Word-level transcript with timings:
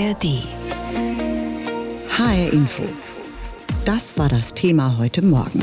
ARD. 0.00 0.42
HR 2.08 2.52
Info. 2.54 2.84
Das 3.84 4.16
war 4.16 4.30
das 4.30 4.54
Thema 4.54 4.96
heute 4.96 5.20
Morgen. 5.20 5.60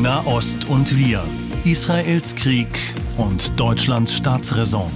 Nahost 0.00 0.66
und 0.70 0.96
wir. 0.96 1.22
Israels 1.64 2.34
Krieg 2.34 2.68
und 3.18 3.60
Deutschlands 3.60 4.14
Staatsräson. 4.14 4.90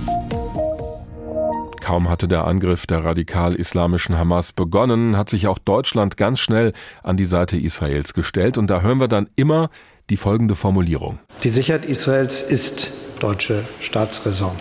Kaum 1.82 2.08
hatte 2.08 2.28
der 2.28 2.46
Angriff 2.46 2.86
der 2.86 3.04
radikal-islamischen 3.04 4.16
Hamas 4.16 4.52
begonnen, 4.52 5.18
hat 5.18 5.28
sich 5.28 5.48
auch 5.48 5.58
Deutschland 5.58 6.16
ganz 6.16 6.40
schnell 6.40 6.72
an 7.02 7.18
die 7.18 7.26
Seite 7.26 7.58
Israels 7.58 8.14
gestellt. 8.14 8.56
Und 8.56 8.68
da 8.68 8.80
hören 8.80 9.00
wir 9.00 9.08
dann 9.08 9.28
immer 9.36 9.68
die 10.08 10.16
folgende 10.16 10.54
Formulierung. 10.54 11.18
Die 11.44 11.50
Sicherheit 11.50 11.84
Israels 11.84 12.40
ist 12.40 12.90
deutsche 13.20 13.66
Staatsräson. 13.80 14.56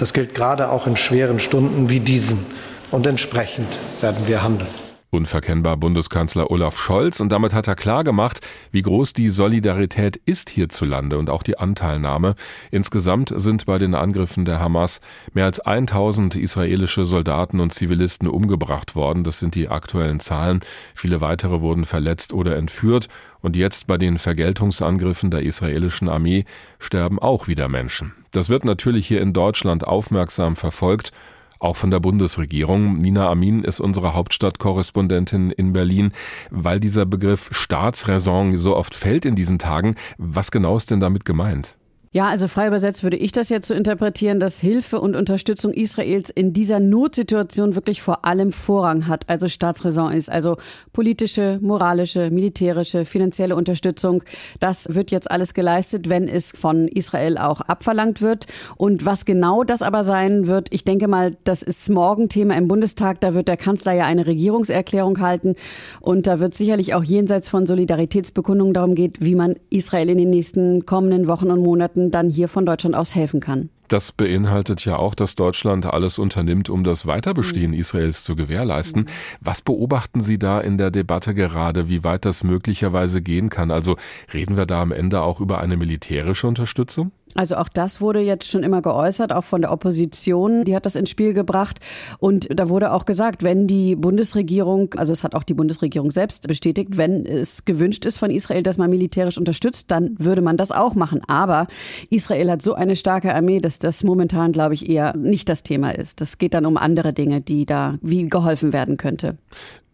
Das 0.00 0.12
gilt 0.12 0.34
gerade 0.34 0.68
auch 0.68 0.88
in 0.88 0.96
schweren 0.96 1.38
Stunden 1.38 1.88
wie 1.88 2.00
diesen. 2.00 2.44
Und 2.90 3.06
entsprechend 3.06 3.78
werden 4.00 4.26
wir 4.26 4.42
handeln. 4.42 4.70
Unverkennbar 5.10 5.76
Bundeskanzler 5.76 6.50
Olaf 6.50 6.78
Scholz 6.78 7.20
und 7.20 7.30
damit 7.30 7.54
hat 7.54 7.68
er 7.68 7.76
klar 7.76 8.04
gemacht, 8.04 8.40
wie 8.70 8.82
groß 8.82 9.12
die 9.12 9.30
Solidarität 9.30 10.16
ist 10.16 10.50
hierzulande 10.50 11.16
und 11.16 11.30
auch 11.30 11.42
die 11.42 11.58
Anteilnahme. 11.58 12.34
Insgesamt 12.70 13.32
sind 13.34 13.66
bei 13.66 13.78
den 13.78 13.94
Angriffen 13.94 14.44
der 14.44 14.60
Hamas 14.60 15.00
mehr 15.32 15.46
als 15.46 15.60
1000 15.60 16.34
israelische 16.34 17.04
Soldaten 17.04 17.60
und 17.60 17.72
Zivilisten 17.72 18.28
umgebracht 18.28 18.94
worden. 18.94 19.24
Das 19.24 19.38
sind 19.38 19.54
die 19.54 19.68
aktuellen 19.68 20.20
Zahlen. 20.20 20.60
Viele 20.94 21.20
weitere 21.20 21.60
wurden 21.60 21.86
verletzt 21.86 22.34
oder 22.34 22.56
entführt 22.56 23.08
und 23.40 23.56
jetzt 23.56 23.86
bei 23.86 23.96
den 23.96 24.18
Vergeltungsangriffen 24.18 25.30
der 25.30 25.44
israelischen 25.44 26.08
Armee 26.08 26.44
sterben 26.78 27.20
auch 27.20 27.46
wieder 27.46 27.68
Menschen. 27.68 28.12
Das 28.32 28.50
wird 28.50 28.64
natürlich 28.64 29.06
hier 29.06 29.22
in 29.22 29.32
Deutschland 29.32 29.86
aufmerksam 29.86 30.56
verfolgt 30.56 31.12
auch 31.58 31.76
von 31.76 31.90
der 31.90 32.00
Bundesregierung. 32.00 33.00
Nina 33.00 33.28
Amin 33.28 33.64
ist 33.64 33.80
unsere 33.80 34.14
Hauptstadtkorrespondentin 34.14 35.50
in 35.50 35.72
Berlin. 35.72 36.12
Weil 36.50 36.80
dieser 36.80 37.06
Begriff 37.06 37.50
Staatsräson 37.52 38.56
so 38.58 38.76
oft 38.76 38.94
fällt 38.94 39.24
in 39.24 39.34
diesen 39.36 39.58
Tagen, 39.58 39.94
was 40.18 40.50
genau 40.50 40.76
ist 40.76 40.90
denn 40.90 41.00
damit 41.00 41.24
gemeint? 41.24 41.76
Ja, 42.16 42.28
also 42.28 42.48
frei 42.48 42.68
übersetzt 42.68 43.02
würde 43.02 43.18
ich 43.18 43.30
das 43.30 43.50
jetzt 43.50 43.68
so 43.68 43.74
interpretieren, 43.74 44.40
dass 44.40 44.58
Hilfe 44.58 45.02
und 45.02 45.14
Unterstützung 45.14 45.74
Israels 45.74 46.30
in 46.30 46.54
dieser 46.54 46.80
Notsituation 46.80 47.74
wirklich 47.74 48.00
vor 48.00 48.24
allem 48.24 48.52
Vorrang 48.52 49.06
hat, 49.06 49.28
also 49.28 49.48
Staatsräson 49.48 50.12
ist, 50.12 50.32
also 50.32 50.56
politische, 50.94 51.58
moralische, 51.60 52.30
militärische, 52.30 53.04
finanzielle 53.04 53.54
Unterstützung. 53.54 54.22
Das 54.60 54.94
wird 54.94 55.10
jetzt 55.10 55.30
alles 55.30 55.52
geleistet, 55.52 56.08
wenn 56.08 56.26
es 56.26 56.52
von 56.52 56.88
Israel 56.88 57.36
auch 57.36 57.60
abverlangt 57.60 58.22
wird. 58.22 58.46
Und 58.78 59.04
was 59.04 59.26
genau 59.26 59.62
das 59.62 59.82
aber 59.82 60.02
sein 60.02 60.46
wird, 60.46 60.68
ich 60.70 60.84
denke 60.84 61.08
mal, 61.08 61.32
das 61.44 61.62
ist 61.62 61.90
morgen 61.90 62.30
Thema 62.30 62.56
im 62.56 62.66
Bundestag. 62.66 63.20
Da 63.20 63.34
wird 63.34 63.46
der 63.46 63.58
Kanzler 63.58 63.92
ja 63.92 64.06
eine 64.06 64.26
Regierungserklärung 64.26 65.20
halten. 65.20 65.54
Und 66.00 66.26
da 66.26 66.40
wird 66.40 66.54
sicherlich 66.54 66.94
auch 66.94 67.04
jenseits 67.04 67.50
von 67.50 67.66
Solidaritätsbekundungen 67.66 68.72
darum 68.72 68.94
geht, 68.94 69.22
wie 69.22 69.34
man 69.34 69.56
Israel 69.68 70.08
in 70.08 70.16
den 70.16 70.30
nächsten 70.30 70.86
kommenden 70.86 71.28
Wochen 71.28 71.50
und 71.50 71.60
Monaten 71.60 72.05
dann 72.10 72.30
hier 72.30 72.48
von 72.48 72.66
Deutschland 72.66 72.94
aus 72.94 73.14
helfen 73.14 73.40
kann. 73.40 73.70
Das 73.88 74.10
beinhaltet 74.10 74.84
ja 74.84 74.96
auch, 74.96 75.14
dass 75.14 75.36
Deutschland 75.36 75.86
alles 75.86 76.18
unternimmt, 76.18 76.68
um 76.70 76.82
das 76.82 77.06
Weiterbestehen 77.06 77.70
mhm. 77.70 77.78
Israels 77.78 78.24
zu 78.24 78.34
gewährleisten. 78.34 79.02
Mhm. 79.02 79.08
Was 79.40 79.62
beobachten 79.62 80.20
Sie 80.20 80.38
da 80.38 80.60
in 80.60 80.76
der 80.76 80.90
Debatte 80.90 81.34
gerade, 81.34 81.88
wie 81.88 82.02
weit 82.02 82.24
das 82.24 82.42
möglicherweise 82.42 83.22
gehen 83.22 83.48
kann? 83.48 83.70
Also 83.70 83.96
reden 84.34 84.56
wir 84.56 84.66
da 84.66 84.82
am 84.82 84.92
Ende 84.92 85.20
auch 85.20 85.40
über 85.40 85.60
eine 85.60 85.76
militärische 85.76 86.48
Unterstützung? 86.48 87.12
Also 87.36 87.56
auch 87.56 87.68
das 87.68 88.00
wurde 88.00 88.20
jetzt 88.20 88.48
schon 88.48 88.62
immer 88.62 88.82
geäußert, 88.82 89.32
auch 89.32 89.44
von 89.44 89.60
der 89.60 89.72
Opposition. 89.72 90.64
Die 90.64 90.74
hat 90.74 90.86
das 90.86 90.96
ins 90.96 91.10
Spiel 91.10 91.34
gebracht. 91.34 91.80
Und 92.18 92.48
da 92.58 92.68
wurde 92.68 92.92
auch 92.92 93.04
gesagt, 93.04 93.42
wenn 93.42 93.66
die 93.66 93.96
Bundesregierung, 93.96 94.94
also 94.96 95.12
es 95.12 95.22
hat 95.22 95.34
auch 95.34 95.42
die 95.42 95.54
Bundesregierung 95.54 96.10
selbst 96.10 96.48
bestätigt, 96.48 96.96
wenn 96.96 97.26
es 97.26 97.64
gewünscht 97.64 98.04
ist 98.04 98.18
von 98.18 98.30
Israel, 98.30 98.62
dass 98.62 98.78
man 98.78 98.90
militärisch 98.90 99.38
unterstützt, 99.38 99.90
dann 99.90 100.14
würde 100.18 100.42
man 100.42 100.56
das 100.56 100.72
auch 100.72 100.94
machen. 100.94 101.20
Aber 101.26 101.66
Israel 102.10 102.50
hat 102.50 102.62
so 102.62 102.74
eine 102.74 102.96
starke 102.96 103.34
Armee, 103.34 103.60
dass 103.60 103.78
das 103.78 104.02
momentan, 104.02 104.52
glaube 104.52 104.74
ich, 104.74 104.88
eher 104.88 105.16
nicht 105.16 105.48
das 105.48 105.62
Thema 105.62 105.90
ist. 105.90 106.20
Das 106.20 106.38
geht 106.38 106.54
dann 106.54 106.66
um 106.66 106.76
andere 106.76 107.12
Dinge, 107.12 107.40
die 107.40 107.66
da 107.66 107.98
wie 108.00 108.28
geholfen 108.28 108.72
werden 108.72 108.96
könnte. 108.96 109.36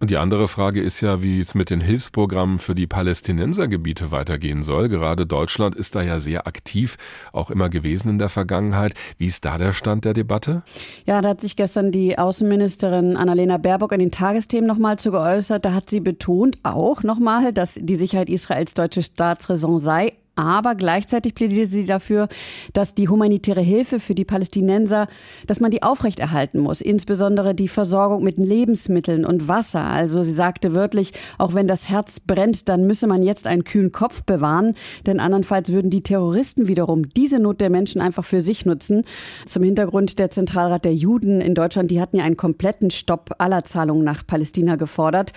Und 0.02 0.10
die 0.10 0.16
andere 0.16 0.48
Frage 0.48 0.82
ist 0.82 1.00
ja, 1.00 1.22
wie 1.22 1.38
es 1.38 1.54
mit 1.54 1.70
den 1.70 1.80
Hilfsprogrammen 1.80 2.58
für 2.58 2.74
die 2.74 2.88
Palästinensergebiete 2.88 4.10
weitergehen 4.10 4.64
soll. 4.64 4.88
Gerade 4.88 5.26
Deutschland 5.26 5.76
ist 5.76 5.94
da 5.94 6.02
ja 6.02 6.18
sehr 6.18 6.48
aktiv, 6.48 6.96
auch 7.32 7.52
immer 7.52 7.68
gewesen 7.68 8.08
in 8.08 8.18
der 8.18 8.28
Vergangenheit. 8.28 8.94
Wie 9.18 9.26
ist 9.26 9.44
da 9.44 9.58
der 9.58 9.72
Stand 9.72 10.04
der 10.04 10.12
Debatte? 10.12 10.64
Ja, 11.06 11.22
da 11.22 11.28
hat 11.28 11.40
sich 11.40 11.54
gestern 11.54 11.92
die 11.92 12.18
Außenministerin 12.18 13.16
Annalena 13.16 13.58
Baerbock 13.58 13.92
an 13.92 14.00
den 14.00 14.10
Tagesthemen 14.10 14.66
nochmal 14.66 14.98
zu 14.98 15.12
geäußert. 15.12 15.64
Da 15.64 15.72
hat 15.72 15.88
sie 15.88 16.00
betont 16.00 16.58
auch 16.64 17.04
nochmal, 17.04 17.52
dass 17.52 17.78
die 17.80 17.94
Sicherheit 17.94 18.28
Israels 18.28 18.74
deutsche 18.74 19.04
Staatsräson 19.04 19.78
sei, 19.78 20.14
aber 20.34 20.74
gleichzeitig 20.74 21.34
plädierte 21.34 21.70
sie 21.70 21.84
dafür, 21.84 22.28
dass 22.72 22.94
die 22.94 23.08
humanitäre 23.08 23.60
Hilfe 23.60 24.00
für 24.00 24.14
die 24.14 24.24
Palästinenser, 24.24 25.08
dass 25.46 25.60
man 25.60 25.70
die 25.70 25.82
aufrechterhalten 25.82 26.58
muss, 26.58 26.80
insbesondere 26.80 27.54
die 27.54 27.68
Versorgung 27.68 28.22
mit 28.24 28.38
Lebensmitteln 28.38 29.24
und 29.24 29.48
Wasser. 29.48 29.84
Also 29.84 30.22
sie 30.22 30.32
sagte 30.32 30.74
wörtlich, 30.74 31.12
auch 31.38 31.54
wenn 31.54 31.68
das 31.68 31.88
Herz 31.88 32.20
brennt, 32.20 32.68
dann 32.68 32.86
müsse 32.86 33.06
man 33.06 33.22
jetzt 33.22 33.46
einen 33.46 33.64
kühlen 33.64 33.92
Kopf 33.92 34.22
bewahren, 34.22 34.74
denn 35.06 35.20
andernfalls 35.20 35.72
würden 35.72 35.90
die 35.90 36.00
Terroristen 36.00 36.66
wiederum 36.66 37.10
diese 37.10 37.38
Not 37.38 37.60
der 37.60 37.70
Menschen 37.70 38.00
einfach 38.00 38.24
für 38.24 38.40
sich 38.40 38.64
nutzen. 38.64 39.04
Zum 39.46 39.62
Hintergrund 39.62 40.18
der 40.18 40.30
Zentralrat 40.30 40.84
der 40.84 40.94
Juden 40.94 41.40
in 41.40 41.54
Deutschland, 41.54 41.90
die 41.90 42.00
hatten 42.00 42.16
ja 42.16 42.24
einen 42.24 42.36
kompletten 42.36 42.90
Stopp 42.90 43.34
aller 43.38 43.64
Zahlungen 43.64 44.04
nach 44.04 44.26
Palästina 44.26 44.76
gefordert. 44.76 45.32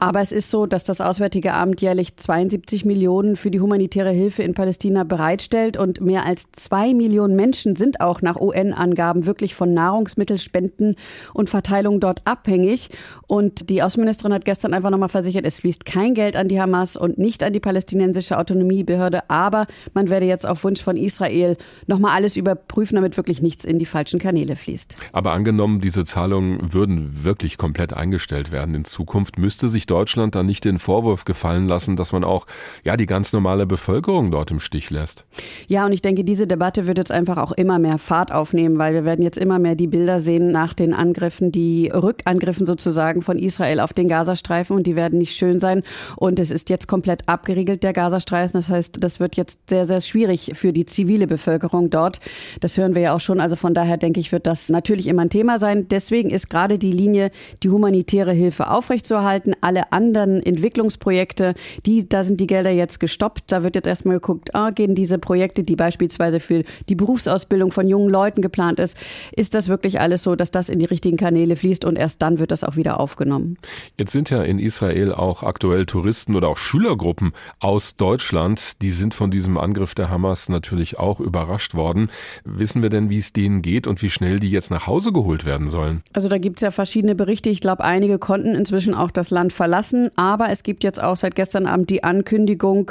Aber 0.00 0.22
es 0.22 0.32
ist 0.32 0.50
so, 0.50 0.64
dass 0.64 0.82
das 0.82 1.02
Auswärtige 1.02 1.52
Amt 1.52 1.82
jährlich 1.82 2.16
72 2.16 2.86
Millionen 2.86 3.36
für 3.36 3.50
die 3.50 3.60
humanitäre 3.60 4.10
Hilfe 4.10 4.42
in 4.42 4.54
Palästina 4.54 5.04
bereitstellt 5.04 5.76
und 5.76 6.00
mehr 6.00 6.24
als 6.24 6.50
zwei 6.52 6.94
Millionen 6.94 7.36
Menschen 7.36 7.76
sind 7.76 8.00
auch 8.00 8.22
nach 8.22 8.40
UN-Angaben 8.40 9.26
wirklich 9.26 9.54
von 9.54 9.74
Nahrungsmittelspenden 9.74 10.96
und 11.34 11.50
Verteilung 11.50 12.00
dort 12.00 12.26
abhängig. 12.26 12.88
Und 13.26 13.68
die 13.68 13.82
Außenministerin 13.82 14.32
hat 14.32 14.46
gestern 14.46 14.72
einfach 14.72 14.88
nochmal 14.88 15.10
versichert, 15.10 15.44
es 15.44 15.60
fließt 15.60 15.84
kein 15.84 16.14
Geld 16.14 16.34
an 16.34 16.48
die 16.48 16.58
Hamas 16.58 16.96
und 16.96 17.18
nicht 17.18 17.42
an 17.42 17.52
die 17.52 17.60
palästinensische 17.60 18.38
Autonomiebehörde. 18.38 19.28
Aber 19.28 19.66
man 19.92 20.08
werde 20.08 20.24
jetzt 20.24 20.48
auf 20.48 20.64
Wunsch 20.64 20.82
von 20.82 20.96
Israel 20.96 21.58
nochmal 21.86 22.16
alles 22.16 22.38
überprüfen, 22.38 22.94
damit 22.94 23.18
wirklich 23.18 23.42
nichts 23.42 23.66
in 23.66 23.78
die 23.78 23.84
falschen 23.84 24.18
Kanäle 24.18 24.56
fließt. 24.56 24.96
Aber 25.12 25.32
angenommen, 25.32 25.82
diese 25.82 26.06
Zahlungen 26.06 26.72
würden 26.72 27.22
wirklich 27.22 27.58
komplett 27.58 27.92
eingestellt 27.92 28.50
werden 28.50 28.74
in 28.74 28.86
Zukunft, 28.86 29.38
müsste 29.38 29.68
sich 29.68 29.89
Deutschland 29.90 30.34
dann 30.34 30.46
nicht 30.46 30.64
den 30.64 30.78
Vorwurf 30.78 31.24
gefallen 31.24 31.68
lassen, 31.68 31.96
dass 31.96 32.12
man 32.12 32.24
auch 32.24 32.46
ja 32.84 32.96
die 32.96 33.06
ganz 33.06 33.32
normale 33.32 33.66
Bevölkerung 33.66 34.30
dort 34.30 34.50
im 34.50 34.60
Stich 34.60 34.90
lässt. 34.90 35.24
Ja, 35.68 35.86
und 35.86 35.92
ich 35.92 36.02
denke, 36.02 36.24
diese 36.24 36.46
Debatte 36.46 36.86
wird 36.86 36.98
jetzt 36.98 37.12
einfach 37.12 37.38
auch 37.38 37.52
immer 37.52 37.78
mehr 37.78 37.98
Fahrt 37.98 38.32
aufnehmen, 38.32 38.78
weil 38.78 38.94
wir 38.94 39.04
werden 39.04 39.22
jetzt 39.22 39.38
immer 39.38 39.58
mehr 39.58 39.74
die 39.74 39.86
Bilder 39.86 40.20
sehen 40.20 40.48
nach 40.48 40.74
den 40.74 40.94
Angriffen, 40.94 41.52
die 41.52 41.90
Rückangriffen 41.92 42.66
sozusagen 42.66 43.22
von 43.22 43.38
Israel 43.38 43.80
auf 43.80 43.92
den 43.92 44.08
Gazastreifen 44.08 44.76
und 44.76 44.86
die 44.86 44.96
werden 44.96 45.18
nicht 45.18 45.36
schön 45.36 45.60
sein. 45.60 45.82
Und 46.16 46.38
es 46.38 46.50
ist 46.50 46.70
jetzt 46.70 46.86
komplett 46.86 47.28
abgeriegelt, 47.28 47.82
der 47.82 47.92
Gazastreifen. 47.92 48.60
Das 48.60 48.68
heißt, 48.68 49.02
das 49.02 49.20
wird 49.20 49.36
jetzt 49.36 49.68
sehr, 49.68 49.86
sehr 49.86 50.00
schwierig 50.00 50.52
für 50.54 50.72
die 50.72 50.86
zivile 50.86 51.26
Bevölkerung 51.26 51.90
dort. 51.90 52.20
Das 52.60 52.76
hören 52.76 52.94
wir 52.94 53.02
ja 53.02 53.14
auch 53.14 53.20
schon. 53.20 53.40
Also 53.40 53.56
von 53.56 53.74
daher 53.74 53.96
denke 53.96 54.20
ich, 54.20 54.32
wird 54.32 54.46
das 54.46 54.68
natürlich 54.68 55.06
immer 55.06 55.22
ein 55.22 55.30
Thema 55.30 55.58
sein. 55.58 55.88
Deswegen 55.88 56.30
ist 56.30 56.50
gerade 56.50 56.78
die 56.78 56.92
Linie, 56.92 57.30
die 57.62 57.70
humanitäre 57.70 58.32
Hilfe 58.32 58.70
aufrechtzuerhalten, 58.70 59.54
alle 59.60 59.79
alle 59.80 59.92
anderen 59.92 60.42
Entwicklungsprojekte, 60.42 61.54
die, 61.86 62.08
da 62.08 62.24
sind 62.24 62.40
die 62.40 62.46
Gelder 62.46 62.70
jetzt 62.70 63.00
gestoppt. 63.00 63.52
Da 63.52 63.62
wird 63.62 63.74
jetzt 63.74 63.86
erstmal 63.86 64.16
geguckt, 64.16 64.54
ah, 64.54 64.70
gehen 64.70 64.94
diese 64.94 65.18
Projekte, 65.18 65.62
die 65.62 65.76
beispielsweise 65.76 66.40
für 66.40 66.62
die 66.88 66.94
Berufsausbildung 66.94 67.72
von 67.72 67.88
jungen 67.88 68.10
Leuten 68.10 68.42
geplant 68.42 68.78
ist, 68.78 68.96
ist 69.32 69.54
das 69.54 69.68
wirklich 69.68 70.00
alles 70.00 70.22
so, 70.22 70.36
dass 70.36 70.50
das 70.50 70.68
in 70.68 70.78
die 70.78 70.86
richtigen 70.86 71.16
Kanäle 71.16 71.56
fließt 71.56 71.84
und 71.84 71.96
erst 71.96 72.22
dann 72.22 72.38
wird 72.38 72.50
das 72.50 72.64
auch 72.64 72.76
wieder 72.76 73.00
aufgenommen. 73.00 73.56
Jetzt 73.96 74.12
sind 74.12 74.30
ja 74.30 74.42
in 74.42 74.58
Israel 74.58 75.12
auch 75.12 75.42
aktuell 75.42 75.86
Touristen 75.86 76.34
oder 76.34 76.48
auch 76.48 76.56
Schülergruppen 76.56 77.32
aus 77.58 77.96
Deutschland, 77.96 78.82
die 78.82 78.90
sind 78.90 79.14
von 79.14 79.30
diesem 79.30 79.58
Angriff 79.58 79.94
der 79.94 80.10
Hamas 80.10 80.48
natürlich 80.48 80.98
auch 80.98 81.20
überrascht 81.20 81.74
worden. 81.74 82.10
Wissen 82.44 82.82
wir 82.82 82.90
denn, 82.90 83.10
wie 83.10 83.18
es 83.18 83.32
denen 83.32 83.62
geht 83.62 83.86
und 83.86 84.02
wie 84.02 84.10
schnell 84.10 84.40
die 84.40 84.50
jetzt 84.50 84.70
nach 84.70 84.86
Hause 84.86 85.12
geholt 85.12 85.44
werden 85.44 85.68
sollen? 85.68 86.02
Also 86.12 86.28
da 86.28 86.38
gibt 86.38 86.58
es 86.58 86.62
ja 86.62 86.70
verschiedene 86.70 87.14
Berichte. 87.14 87.50
Ich 87.50 87.60
glaube, 87.60 87.84
einige 87.84 88.18
konnten 88.18 88.54
inzwischen 88.54 88.94
auch 88.94 89.10
das 89.10 89.30
Land 89.30 89.52
verlassen 89.52 89.69
verlassen. 89.70 90.10
Aber 90.16 90.50
es 90.50 90.64
gibt 90.64 90.82
jetzt 90.82 91.00
auch 91.00 91.16
seit 91.16 91.36
gestern 91.36 91.66
Abend 91.66 91.90
die 91.90 92.02
Ankündigung, 92.02 92.90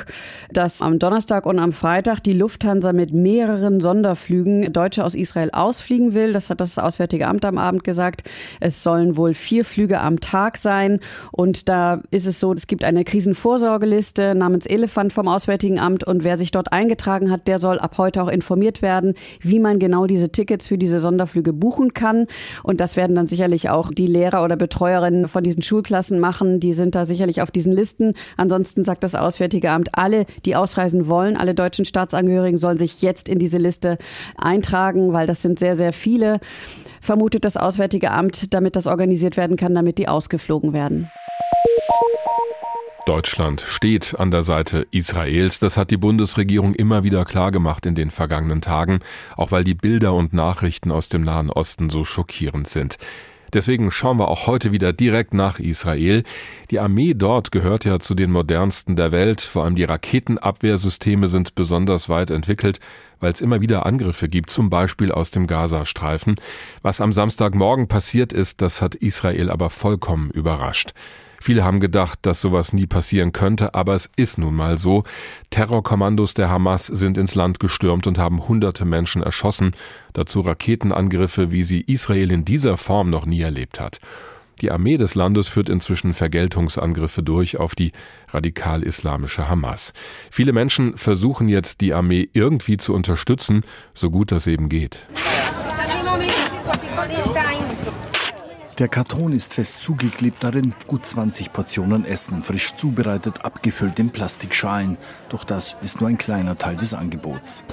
dass 0.49 0.81
am 0.81 0.97
Donnerstag 0.97 1.45
und 1.45 1.59
am 1.59 1.73
Freitag 1.73 2.21
die 2.21 2.31
Lufthansa 2.31 2.93
mit 2.93 3.13
mehreren 3.13 3.81
Sonderflügen 3.81 4.71
Deutsche 4.71 5.03
aus 5.03 5.13
Israel 5.13 5.49
ausfliegen 5.51 6.13
will. 6.13 6.31
Das 6.31 6.49
hat 6.49 6.61
das 6.61 6.77
Auswärtige 6.77 7.27
Amt 7.27 7.43
am 7.43 7.57
Abend 7.57 7.83
gesagt. 7.83 8.23
Es 8.61 8.81
sollen 8.81 9.17
wohl 9.17 9.33
vier 9.33 9.65
Flüge 9.65 9.99
am 9.99 10.21
Tag 10.21 10.55
sein. 10.55 11.01
Und 11.33 11.67
da 11.67 12.01
ist 12.11 12.25
es 12.25 12.39
so, 12.39 12.53
es 12.53 12.65
gibt 12.65 12.85
eine 12.85 13.03
Krisenvorsorgeliste 13.03 14.33
namens 14.35 14.65
Elefant 14.65 15.11
vom 15.11 15.27
Auswärtigen 15.27 15.79
Amt. 15.79 16.05
Und 16.05 16.23
wer 16.23 16.37
sich 16.37 16.51
dort 16.51 16.71
eingetragen 16.71 17.29
hat, 17.29 17.47
der 17.49 17.59
soll 17.59 17.77
ab 17.79 17.97
heute 17.97 18.23
auch 18.23 18.29
informiert 18.29 18.81
werden, 18.81 19.15
wie 19.41 19.59
man 19.59 19.79
genau 19.79 20.07
diese 20.07 20.29
Tickets 20.31 20.67
für 20.67 20.77
diese 20.77 21.01
Sonderflüge 21.01 21.51
buchen 21.51 21.93
kann. 21.93 22.27
Und 22.63 22.79
das 22.79 22.95
werden 22.95 23.15
dann 23.15 23.27
sicherlich 23.27 23.69
auch 23.69 23.91
die 23.91 24.07
Lehrer 24.07 24.45
oder 24.45 24.55
Betreuerinnen 24.55 25.27
von 25.27 25.43
diesen 25.43 25.61
Schulklassen 25.61 26.21
machen. 26.21 26.58
Die 26.59 26.73
sind 26.73 26.95
da 26.95 27.05
sicherlich 27.05 27.41
auf 27.41 27.51
diesen 27.51 27.71
Listen. 27.71 28.13
Ansonsten 28.37 28.83
sagt 28.83 29.03
das 29.03 29.15
Auswärtige 29.15 29.71
Amt, 29.71 29.89
alle, 29.93 30.25
die 30.45 30.55
ausreisen 30.55 31.07
wollen, 31.07 31.37
alle 31.37 31.53
deutschen 31.53 31.85
Staatsangehörigen 31.85 32.57
sollen 32.57 32.77
sich 32.77 33.01
jetzt 33.01 33.29
in 33.29 33.39
diese 33.39 33.57
Liste 33.57 33.97
eintragen, 34.37 35.13
weil 35.13 35.27
das 35.27 35.41
sind 35.41 35.59
sehr, 35.59 35.75
sehr 35.75 35.93
viele, 35.93 36.39
vermutet 37.01 37.45
das 37.45 37.57
Auswärtige 37.57 38.11
Amt, 38.11 38.53
damit 38.53 38.75
das 38.75 38.87
organisiert 38.87 39.37
werden 39.37 39.57
kann, 39.57 39.75
damit 39.75 39.97
die 39.97 40.07
ausgeflogen 40.07 40.73
werden. 40.73 41.09
Deutschland 43.09 43.61
steht 43.61 44.19
an 44.19 44.29
der 44.29 44.43
Seite 44.43 44.85
Israels. 44.91 45.57
Das 45.57 45.77
hat 45.77 45.89
die 45.89 45.97
Bundesregierung 45.97 46.75
immer 46.75 47.03
wieder 47.03 47.25
klargemacht 47.25 47.87
in 47.87 47.95
den 47.95 48.11
vergangenen 48.11 48.61
Tagen, 48.61 48.99
auch 49.35 49.49
weil 49.49 49.63
die 49.63 49.73
Bilder 49.73 50.13
und 50.13 50.31
Nachrichten 50.31 50.91
aus 50.91 51.09
dem 51.09 51.23
Nahen 51.23 51.49
Osten 51.49 51.89
so 51.89 52.05
schockierend 52.05 52.67
sind. 52.67 52.99
Deswegen 53.53 53.91
schauen 53.91 54.19
wir 54.19 54.27
auch 54.27 54.47
heute 54.47 54.71
wieder 54.71 54.93
direkt 54.93 55.33
nach 55.33 55.59
Israel. 55.59 56.23
Die 56.71 56.79
Armee 56.79 57.13
dort 57.13 57.51
gehört 57.51 57.85
ja 57.85 57.99
zu 57.99 58.15
den 58.15 58.31
modernsten 58.31 58.95
der 58.95 59.11
Welt. 59.11 59.41
Vor 59.41 59.63
allem 59.63 59.75
die 59.75 59.83
Raketenabwehrsysteme 59.83 61.27
sind 61.27 61.55
besonders 61.55 62.09
weit 62.09 62.31
entwickelt, 62.31 62.79
weil 63.19 63.31
es 63.31 63.41
immer 63.41 63.61
wieder 63.61 63.85
Angriffe 63.85 64.29
gibt, 64.29 64.49
zum 64.49 64.69
Beispiel 64.69 65.11
aus 65.11 65.31
dem 65.31 65.47
Gazastreifen. 65.47 66.35
Was 66.81 67.01
am 67.01 67.11
Samstagmorgen 67.11 67.87
passiert 67.87 68.33
ist, 68.33 68.61
das 68.61 68.81
hat 68.81 68.95
Israel 68.95 69.49
aber 69.49 69.69
vollkommen 69.69 70.29
überrascht. 70.31 70.93
Viele 71.41 71.63
haben 71.63 71.79
gedacht, 71.79 72.19
dass 72.23 72.41
sowas 72.41 72.73
nie 72.73 72.87
passieren 72.87 73.31
könnte, 73.31 73.73
aber 73.73 73.95
es 73.95 74.09
ist 74.15 74.37
nun 74.37 74.55
mal 74.55 74.77
so. 74.77 75.03
Terrorkommandos 75.49 76.33
der 76.33 76.49
Hamas 76.49 76.85
sind 76.85 77.17
ins 77.17 77.35
Land 77.35 77.59
gestürmt 77.59 78.07
und 78.07 78.17
haben 78.17 78.47
hunderte 78.47 78.85
Menschen 78.85 79.23
erschossen, 79.23 79.71
dazu 80.13 80.41
Raketenangriffe, 80.41 81.51
wie 81.51 81.63
sie 81.63 81.81
Israel 81.81 82.31
in 82.31 82.45
dieser 82.45 82.77
Form 82.77 83.09
noch 83.09 83.25
nie 83.25 83.41
erlebt 83.41 83.79
hat. 83.79 83.99
Die 84.61 84.71
Armee 84.71 84.97
des 84.97 85.15
Landes 85.15 85.47
führt 85.47 85.69
inzwischen 85.69 86.13
Vergeltungsangriffe 86.13 87.23
durch 87.23 87.57
auf 87.57 87.75
die 87.75 87.93
radikal-islamische 88.29 89.47
Hamas. 89.47 89.93
Viele 90.31 90.51
Menschen 90.51 90.97
versuchen 90.97 91.47
jetzt, 91.47 91.79
die 91.79 91.93
Armee 91.93 92.29
irgendwie 92.33 92.75
zu 92.75 92.93
unterstützen, 92.93 93.63
so 93.93 94.11
gut 94.11 94.31
das 94.31 94.47
eben 94.47 94.67
geht. 94.67 95.07
Der 98.79 98.87
Karton 98.87 99.33
ist 99.33 99.55
fest 99.55 99.83
zugeklebt, 99.83 100.41
darin 100.41 100.73
gut 100.87 101.05
20 101.05 101.51
Portionen 101.51 102.05
Essen, 102.05 102.41
frisch 102.41 102.75
zubereitet, 102.75 103.43
abgefüllt 103.43 103.99
in 103.99 104.09
Plastikschalen. 104.09 104.97
Doch 105.27 105.43
das 105.43 105.75
ist 105.81 105.99
nur 105.99 106.07
ein 106.07 106.17
kleiner 106.17 106.57
Teil 106.57 106.77
des 106.77 106.93
Angebots. 106.93 107.65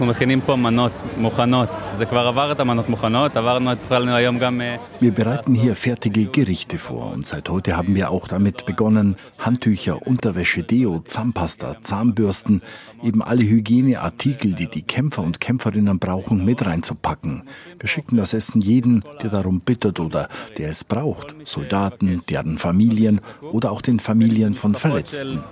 Wir 4.99 5.13
bereiten 5.13 5.55
hier 5.55 5.77
fertige 5.77 6.25
Gerichte 6.27 6.77
vor 6.77 7.13
und 7.13 7.25
seit 7.25 7.49
heute 7.51 7.77
haben 7.77 7.95
wir 7.95 8.11
auch 8.11 8.27
damit 8.27 8.67
begonnen, 8.67 9.15
Handtücher, 9.39 10.05
Unterwäsche, 10.05 10.65
Deo, 10.65 11.03
Zahnpasta, 11.05 11.83
Zahnbürsten, 11.83 12.63
eben 13.05 13.23
alle 13.23 13.45
Hygieneartikel, 13.45 14.55
die 14.55 14.69
die 14.69 14.83
Kämpfer 14.83 15.23
und 15.23 15.39
Kämpferinnen 15.39 16.01
brauchen, 16.01 16.45
mit 16.45 16.67
reinzupacken. 16.67 17.45
Wir 17.79 17.89
schicken 17.89 18.17
das 18.17 18.35
Essen 18.35 18.61
jeden, 18.61 19.05
der 19.23 19.31
darum 19.31 19.61
bittet 19.61 20.01
oder 20.01 20.29
der 20.59 20.71
es 20.71 20.83
braucht. 20.83 20.96
Soldaten, 21.45 22.23
deren 22.29 22.59
Familien 22.59 23.21
oder 23.53 23.71
auch 23.73 23.81
den 23.81 24.01
Familien 24.01 24.55
von 24.55 24.75
Verletzten. 24.75 25.43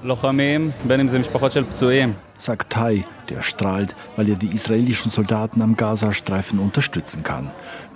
Sagt 2.37 2.71
Tai, 2.71 3.05
der 3.29 3.43
strahlt, 3.43 3.95
weil 4.17 4.29
er 4.29 4.37
die 4.37 4.55
israelischen 4.55 5.11
Soldaten 5.11 5.63
am 5.63 5.77
Gazastreifen 5.77 6.59
unterstützen 6.59 7.23
kann. 7.23 7.51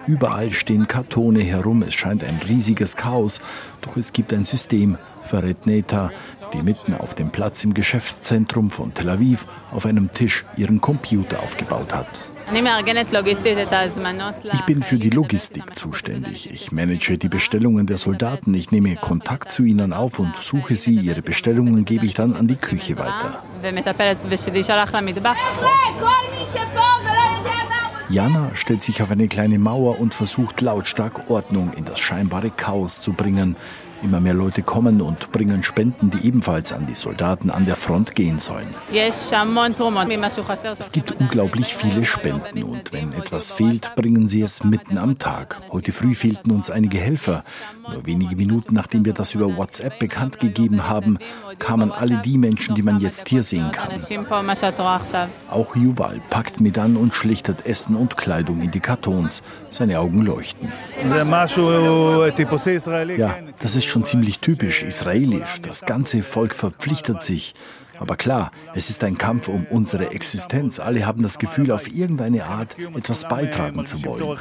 Überall 0.06 0.50
stehen 0.52 0.88
Kartone 0.88 1.40
herum, 1.40 1.82
es 1.82 1.94
scheint 1.94 2.24
ein 2.24 2.40
riesiges 2.48 2.96
Chaos, 2.96 3.40
doch 3.82 3.96
es 3.96 4.12
gibt 4.12 4.32
ein 4.32 4.44
System, 4.44 4.96
verrät 5.22 5.66
Neta, 5.66 6.10
die 6.52 6.62
mitten 6.62 6.94
auf 6.94 7.14
dem 7.14 7.30
Platz 7.30 7.64
im 7.64 7.74
Geschäftszentrum 7.74 8.70
von 8.70 8.94
Tel 8.94 9.10
Aviv 9.10 9.46
auf 9.70 9.86
einem 9.86 10.12
Tisch 10.12 10.44
ihren 10.56 10.80
Computer 10.80 11.40
aufgebaut 11.40 11.94
hat. 11.94 12.30
Ich 14.52 14.64
bin 14.64 14.82
für 14.82 14.96
die 14.96 15.10
Logistik 15.10 15.76
zuständig. 15.76 16.50
Ich 16.50 16.72
manage 16.72 17.18
die 17.18 17.28
Bestellungen 17.28 17.86
der 17.86 17.98
Soldaten. 17.98 18.54
Ich 18.54 18.70
nehme 18.70 18.96
Kontakt 18.96 19.52
zu 19.52 19.64
ihnen 19.64 19.92
auf 19.92 20.18
und 20.18 20.34
suche 20.36 20.76
sie. 20.76 20.94
Ihre 20.94 21.20
Bestellungen 21.20 21.84
gebe 21.84 22.06
ich 22.06 22.14
dann 22.14 22.34
an 22.34 22.48
die 22.48 22.56
Küche 22.56 22.98
weiter. 22.98 23.42
Jana 28.10 28.54
stellt 28.54 28.82
sich 28.82 29.02
auf 29.02 29.10
eine 29.10 29.28
kleine 29.28 29.58
Mauer 29.58 30.00
und 30.00 30.14
versucht 30.14 30.62
lautstark 30.62 31.28
Ordnung 31.28 31.74
in 31.74 31.84
das 31.84 31.98
scheinbare 31.98 32.50
Chaos 32.50 33.02
zu 33.02 33.12
bringen. 33.12 33.54
Immer 34.02 34.20
mehr 34.20 34.34
Leute 34.34 34.62
kommen 34.62 35.00
und 35.00 35.32
bringen 35.32 35.64
Spenden, 35.64 36.10
die 36.10 36.24
ebenfalls 36.24 36.72
an 36.72 36.86
die 36.86 36.94
Soldaten 36.94 37.50
an 37.50 37.66
der 37.66 37.74
Front 37.74 38.14
gehen 38.14 38.38
sollen. 38.38 38.68
Es 40.78 40.92
gibt 40.92 41.12
unglaublich 41.12 41.74
viele 41.74 42.04
Spenden 42.04 42.62
und 42.62 42.92
wenn 42.92 43.12
etwas 43.12 43.50
fehlt, 43.50 43.94
bringen 43.96 44.28
sie 44.28 44.42
es 44.42 44.62
mitten 44.62 44.98
am 44.98 45.18
Tag. 45.18 45.60
Heute 45.70 45.90
früh 45.90 46.14
fehlten 46.14 46.52
uns 46.52 46.70
einige 46.70 46.98
Helfer. 46.98 47.42
Nur 47.92 48.06
wenige 48.06 48.36
Minuten 48.36 48.74
nachdem 48.74 49.04
wir 49.04 49.14
das 49.14 49.34
über 49.34 49.56
WhatsApp 49.56 49.98
bekannt 49.98 50.38
gegeben 50.40 50.88
haben, 50.88 51.18
kamen 51.58 51.90
alle 51.90 52.18
die 52.18 52.38
Menschen, 52.38 52.74
die 52.74 52.82
man 52.82 52.98
jetzt 52.98 53.28
hier 53.28 53.42
sehen 53.42 53.72
kann. 53.72 53.88
Auch 55.50 55.74
Yuval 55.74 56.20
packt 56.30 56.60
Medan 56.60 56.96
und 56.96 57.14
schlichtet 57.14 57.66
Essen 57.66 57.96
und 57.96 58.16
Kleidung 58.16 58.60
in 58.60 58.70
die 58.70 58.80
Kartons. 58.80 59.42
Seine 59.70 59.98
Augen 59.98 60.22
leuchten. 60.22 60.70
Ja, 63.16 63.34
das 63.58 63.76
ist 63.76 63.87
schon 63.88 64.04
ziemlich 64.04 64.38
typisch 64.40 64.82
israelisch. 64.82 65.60
Das 65.62 65.82
ganze 65.86 66.22
Volk 66.22 66.54
verpflichtet 66.54 67.22
sich. 67.22 67.54
Aber 68.00 68.16
klar, 68.16 68.52
es 68.74 68.90
ist 68.90 69.02
ein 69.02 69.18
Kampf 69.18 69.48
um 69.48 69.66
unsere 69.70 70.10
Existenz. 70.12 70.78
Alle 70.78 71.04
haben 71.04 71.22
das 71.22 71.38
Gefühl, 71.38 71.72
auf 71.72 71.92
irgendeine 71.92 72.44
Art 72.44 72.76
etwas 72.78 73.28
beitragen 73.28 73.84
zu 73.86 74.04
wollen. 74.04 74.38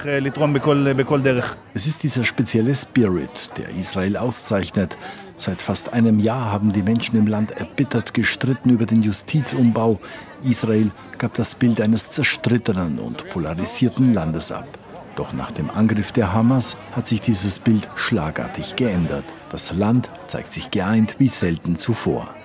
Es 1.73 1.88
ist 1.88 2.03
dieser 2.03 2.23
spezielle 2.23 2.75
Spirit, 2.75 3.51
der 3.57 3.69
Israel 3.69 4.17
auszeichnet. 4.17 4.97
Seit 5.38 5.61
fast 5.61 5.93
einem 5.93 6.19
Jahr 6.19 6.51
haben 6.51 6.73
die 6.73 6.83
Menschen 6.83 7.17
im 7.17 7.27
Land 7.27 7.51
erbittert 7.51 8.13
gestritten 8.13 8.69
über 8.69 8.85
den 8.85 9.03
Justizumbau. 9.03 10.00
Israel 10.43 10.91
gab 11.17 11.33
das 11.35 11.55
Bild 11.55 11.81
eines 11.81 12.11
zerstrittenen 12.11 13.00
und 13.00 13.29
polarisierten 13.29 14.13
Landes 14.13 14.51
ab. 14.51 14.76
Doch 15.17 15.33
nach 15.33 15.51
dem 15.51 15.71
Angriff 15.71 16.11
der 16.11 16.31
Hamas 16.31 16.77
hat 16.91 17.07
sich 17.07 17.21
dieses 17.21 17.57
Bild 17.57 17.89
schlagartig 17.95 18.75
geändert. 18.75 19.25
Das 19.50 19.74
Land 19.74 20.12
zeigt 20.27 20.53
sich 20.53 20.69
geeint 20.69 21.15
wie 21.17 21.27
selten 21.27 21.75
zuvor. 21.75 22.36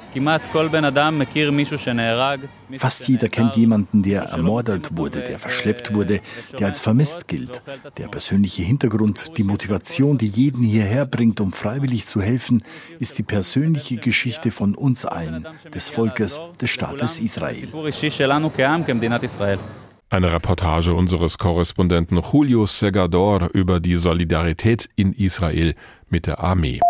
Fast 2.77 3.09
jeder 3.09 3.29
kennt 3.29 3.57
jemanden, 3.57 4.03
der 4.03 4.23
ermordet 4.23 4.97
wurde, 4.97 5.21
der 5.21 5.39
verschleppt 5.39 5.95
wurde, 5.95 6.21
der 6.59 6.67
als 6.67 6.81
vermisst 6.81 7.29
gilt. 7.29 7.63
Der 7.99 8.09
persönliche 8.09 8.63
Hintergrund, 8.63 9.37
die 9.37 9.43
Motivation, 9.43 10.17
die 10.17 10.29
jeden 10.29 10.63
hierher 10.63 11.05
bringt, 11.05 11.41
um 11.41 11.53
freiwillig 11.53 12.07
zu 12.07 12.23
helfen, 12.23 12.63
ist 12.99 13.19
die 13.19 13.23
persönliche 13.23 13.97
Geschichte 13.97 14.51
von 14.51 14.75
uns 14.75 15.05
allen, 15.05 15.47
des 15.75 15.91
Volkes, 15.91 16.41
des 16.61 16.71
Staates 16.71 17.19
Israel. 17.19 17.69
Eine 20.13 20.31
Reportage 20.31 20.93
unseres 20.93 21.39
Korrespondenten 21.39 22.21
Julio 22.21 22.67
Segador 22.67 23.49
über 23.55 23.81
die 23.81 23.97
Solidarität 23.97 24.91
in 24.95 25.15
Israel 25.15 25.75
mit 26.11 26.27
der 26.27 26.39
Armee. 26.39 26.81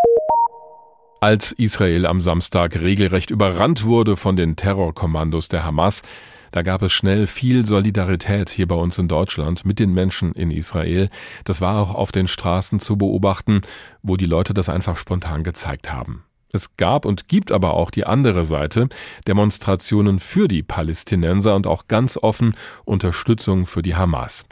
Als 1.21 1.53
Israel 1.53 2.07
am 2.07 2.21
Samstag 2.21 2.81
regelrecht 2.81 3.31
überrannt 3.31 3.85
wurde 3.85 4.17
von 4.17 4.35
den 4.35 4.57
Terrorkommandos 4.57 5.47
der 5.47 5.65
Hamas, 5.65 6.03
da 6.51 6.63
gab 6.63 6.83
es 6.83 6.93
schnell 6.93 7.29
viel 7.29 7.65
Solidarität 7.65 8.51
hier 8.51 8.67
bei 8.67 8.75
uns 8.75 8.99
in 8.99 9.07
Deutschland 9.07 9.65
mit 9.65 9.79
den 9.79 9.95
Menschen 9.95 10.33
in 10.33 10.51
Israel. 10.51 11.09
Das 11.45 11.61
war 11.61 11.81
auch 11.81 11.95
auf 11.95 12.11
den 12.11 12.27
Straßen 12.27 12.81
zu 12.81 12.97
beobachten, 12.97 13.61
wo 14.03 14.17
die 14.17 14.27
Leute 14.27 14.53
das 14.53 14.69
einfach 14.69 14.97
spontan 14.97 15.45
gezeigt 15.45 15.93
haben. 15.93 16.25
Es 16.53 16.77
gab 16.77 17.07
und 17.07 17.29
gibt 17.29 17.51
aber 17.51 17.73
auch 17.73 17.91
die 17.91 18.05
andere 18.05 18.45
Seite, 18.45 18.89
Demonstrationen 19.27 20.19
für 20.21 20.49
die 20.49 20.63
Palästinenser 20.63 21.57
und 21.57 21.67
auch 21.67 21.89
ganz 21.89 22.19
offen 22.19 22.55
Unterstützung 22.85 23.67
für 23.67 23.81
die 23.81 23.97
Hamas. 23.97 24.45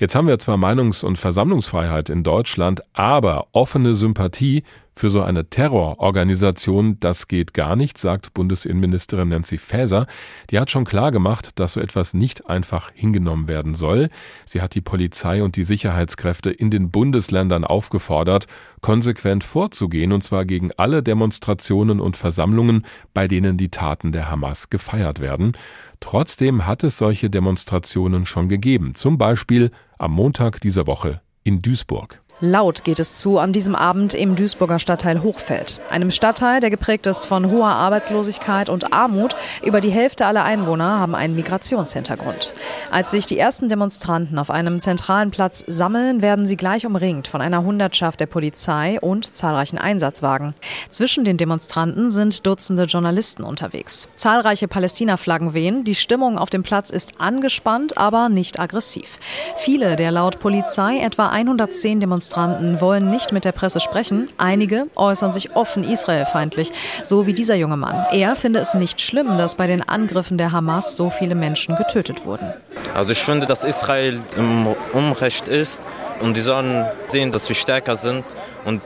Jetzt 0.00 0.14
haben 0.14 0.28
wir 0.28 0.38
zwar 0.38 0.56
Meinungs- 0.58 1.04
und 1.04 1.18
Versammlungsfreiheit 1.18 2.08
in 2.08 2.22
Deutschland, 2.22 2.82
aber 2.92 3.48
offene 3.50 3.96
Sympathie 3.96 4.62
Für 4.98 5.10
so 5.10 5.22
eine 5.22 5.48
Terrororganisation, 5.48 6.98
das 6.98 7.28
geht 7.28 7.54
gar 7.54 7.76
nicht, 7.76 7.98
sagt 7.98 8.34
Bundesinnenministerin 8.34 9.28
Nancy 9.28 9.56
Faeser. 9.56 10.08
Die 10.50 10.58
hat 10.58 10.72
schon 10.72 10.84
klar 10.84 11.12
gemacht, 11.12 11.50
dass 11.60 11.74
so 11.74 11.80
etwas 11.80 12.14
nicht 12.14 12.50
einfach 12.50 12.90
hingenommen 12.94 13.46
werden 13.46 13.74
soll. 13.76 14.08
Sie 14.44 14.60
hat 14.60 14.74
die 14.74 14.80
Polizei 14.80 15.44
und 15.44 15.54
die 15.54 15.62
Sicherheitskräfte 15.62 16.50
in 16.50 16.70
den 16.70 16.90
Bundesländern 16.90 17.62
aufgefordert, 17.62 18.48
konsequent 18.80 19.44
vorzugehen, 19.44 20.12
und 20.12 20.24
zwar 20.24 20.44
gegen 20.44 20.72
alle 20.76 21.04
Demonstrationen 21.04 22.00
und 22.00 22.16
Versammlungen, 22.16 22.84
bei 23.14 23.28
denen 23.28 23.56
die 23.56 23.68
Taten 23.68 24.10
der 24.10 24.28
Hamas 24.28 24.68
gefeiert 24.68 25.20
werden. 25.20 25.52
Trotzdem 26.00 26.66
hat 26.66 26.82
es 26.82 26.98
solche 26.98 27.30
Demonstrationen 27.30 28.26
schon 28.26 28.48
gegeben, 28.48 28.96
zum 28.96 29.16
Beispiel 29.16 29.70
am 29.98 30.12
Montag 30.12 30.60
dieser 30.60 30.86
Woche 30.86 31.20
in 31.42 31.60
Duisburg. 31.60 32.22
Laut 32.40 32.84
geht 32.84 33.00
es 33.00 33.18
zu 33.18 33.38
an 33.38 33.52
diesem 33.52 33.74
Abend 33.74 34.14
im 34.14 34.36
Duisburger 34.36 34.78
Stadtteil 34.78 35.24
Hochfeld. 35.24 35.80
Einem 35.90 36.12
Stadtteil, 36.12 36.60
der 36.60 36.70
geprägt 36.70 37.08
ist 37.08 37.26
von 37.26 37.50
hoher 37.50 37.70
Arbeitslosigkeit 37.70 38.68
und 38.68 38.92
Armut. 38.92 39.34
Über 39.64 39.80
die 39.80 39.90
Hälfte 39.90 40.24
aller 40.24 40.44
Einwohner 40.44 41.00
haben 41.00 41.16
einen 41.16 41.34
Migrationshintergrund. 41.34 42.54
Als 42.92 43.10
sich 43.10 43.26
die 43.26 43.40
ersten 43.40 43.68
Demonstranten 43.68 44.38
auf 44.38 44.50
einem 44.50 44.78
zentralen 44.78 45.32
Platz 45.32 45.64
sammeln, 45.66 46.22
werden 46.22 46.46
sie 46.46 46.56
gleich 46.56 46.86
umringt 46.86 47.26
von 47.26 47.40
einer 47.40 47.64
Hundertschaft 47.64 48.20
der 48.20 48.26
Polizei 48.26 49.00
und 49.00 49.24
zahlreichen 49.34 49.78
Einsatzwagen. 49.78 50.54
Zwischen 50.90 51.24
den 51.24 51.38
Demonstranten 51.38 52.12
sind 52.12 52.46
Dutzende 52.46 52.84
Journalisten 52.84 53.42
unterwegs. 53.42 54.08
Zahlreiche 54.14 54.68
Palästina-Flaggen 54.68 55.54
wehen. 55.54 55.82
Die 55.82 55.96
Stimmung 55.96 56.38
auf 56.38 56.50
dem 56.50 56.62
Platz 56.62 56.90
ist 56.90 57.14
angespannt, 57.18 57.98
aber 57.98 58.28
nicht 58.28 58.60
aggressiv. 58.60 59.18
Viele 59.56 59.96
der 59.96 60.12
laut 60.12 60.38
Polizei 60.38 61.00
etwa 61.00 61.30
110 61.30 61.98
Demonstranten 61.98 62.27
Demonstranten 62.28 62.80
wollen 62.82 63.08
nicht 63.08 63.32
mit 63.32 63.46
der 63.46 63.52
Presse 63.52 63.80
sprechen. 63.80 64.28
Einige 64.36 64.86
äußern 64.96 65.32
sich 65.32 65.56
offen 65.56 65.82
israelfeindlich, 65.82 66.72
so 67.02 67.26
wie 67.26 67.32
dieser 67.32 67.54
junge 67.54 67.78
Mann. 67.78 68.04
Er 68.12 68.36
finde 68.36 68.58
es 68.58 68.74
nicht 68.74 69.00
schlimm, 69.00 69.38
dass 69.38 69.54
bei 69.54 69.66
den 69.66 69.88
Angriffen 69.88 70.36
der 70.36 70.52
Hamas 70.52 70.94
so 70.94 71.08
viele 71.08 71.34
Menschen 71.34 71.74
getötet 71.76 72.26
wurden. 72.26 72.52
Also 72.94 73.12
ich 73.12 73.22
finde, 73.22 73.46
dass 73.46 73.64
Israel 73.64 74.20
im 74.36 74.66
Unrecht 74.92 75.48
ist 75.48 75.80
und 76.20 76.36
die 76.36 76.42
sollen 76.42 76.84
sehen, 77.08 77.32
dass 77.32 77.48
wir 77.48 77.56
stärker 77.56 77.96
sind 77.96 78.24
und 78.66 78.82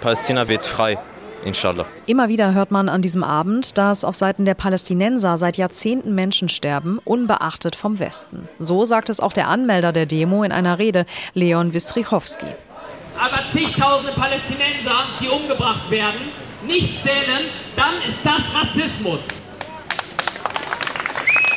Palästina 0.00 0.48
wird 0.48 0.64
frei. 0.64 0.96
Inshallah. 1.44 1.84
Immer 2.06 2.28
wieder 2.28 2.54
hört 2.54 2.70
man 2.70 2.88
an 2.88 3.02
diesem 3.02 3.22
Abend, 3.22 3.78
dass 3.78 4.04
auf 4.04 4.16
Seiten 4.16 4.46
der 4.46 4.54
Palästinenser 4.54 5.36
seit 5.36 5.58
Jahrzehnten 5.58 6.14
Menschen 6.14 6.48
sterben, 6.48 6.98
unbeachtet 7.04 7.76
vom 7.76 8.00
Westen. 8.00 8.48
So 8.58 8.84
sagt 8.84 9.10
es 9.10 9.20
auch 9.20 9.32
der 9.32 9.46
Anmelder 9.48 9.92
der 9.92 10.06
Demo 10.06 10.42
in 10.42 10.50
einer 10.50 10.78
Rede, 10.80 11.04
Leon 11.34 11.72
Wistrichowski 11.72 12.46
aber 13.18 13.42
zigtausende 13.52 14.12
Palästinenser, 14.12 15.06
die 15.20 15.28
umgebracht 15.28 15.90
werden, 15.90 16.32
nicht 16.66 17.02
zählen, 17.02 17.48
dann 17.76 17.94
ist 18.08 18.18
das 18.24 18.42
Rassismus. 18.54 19.20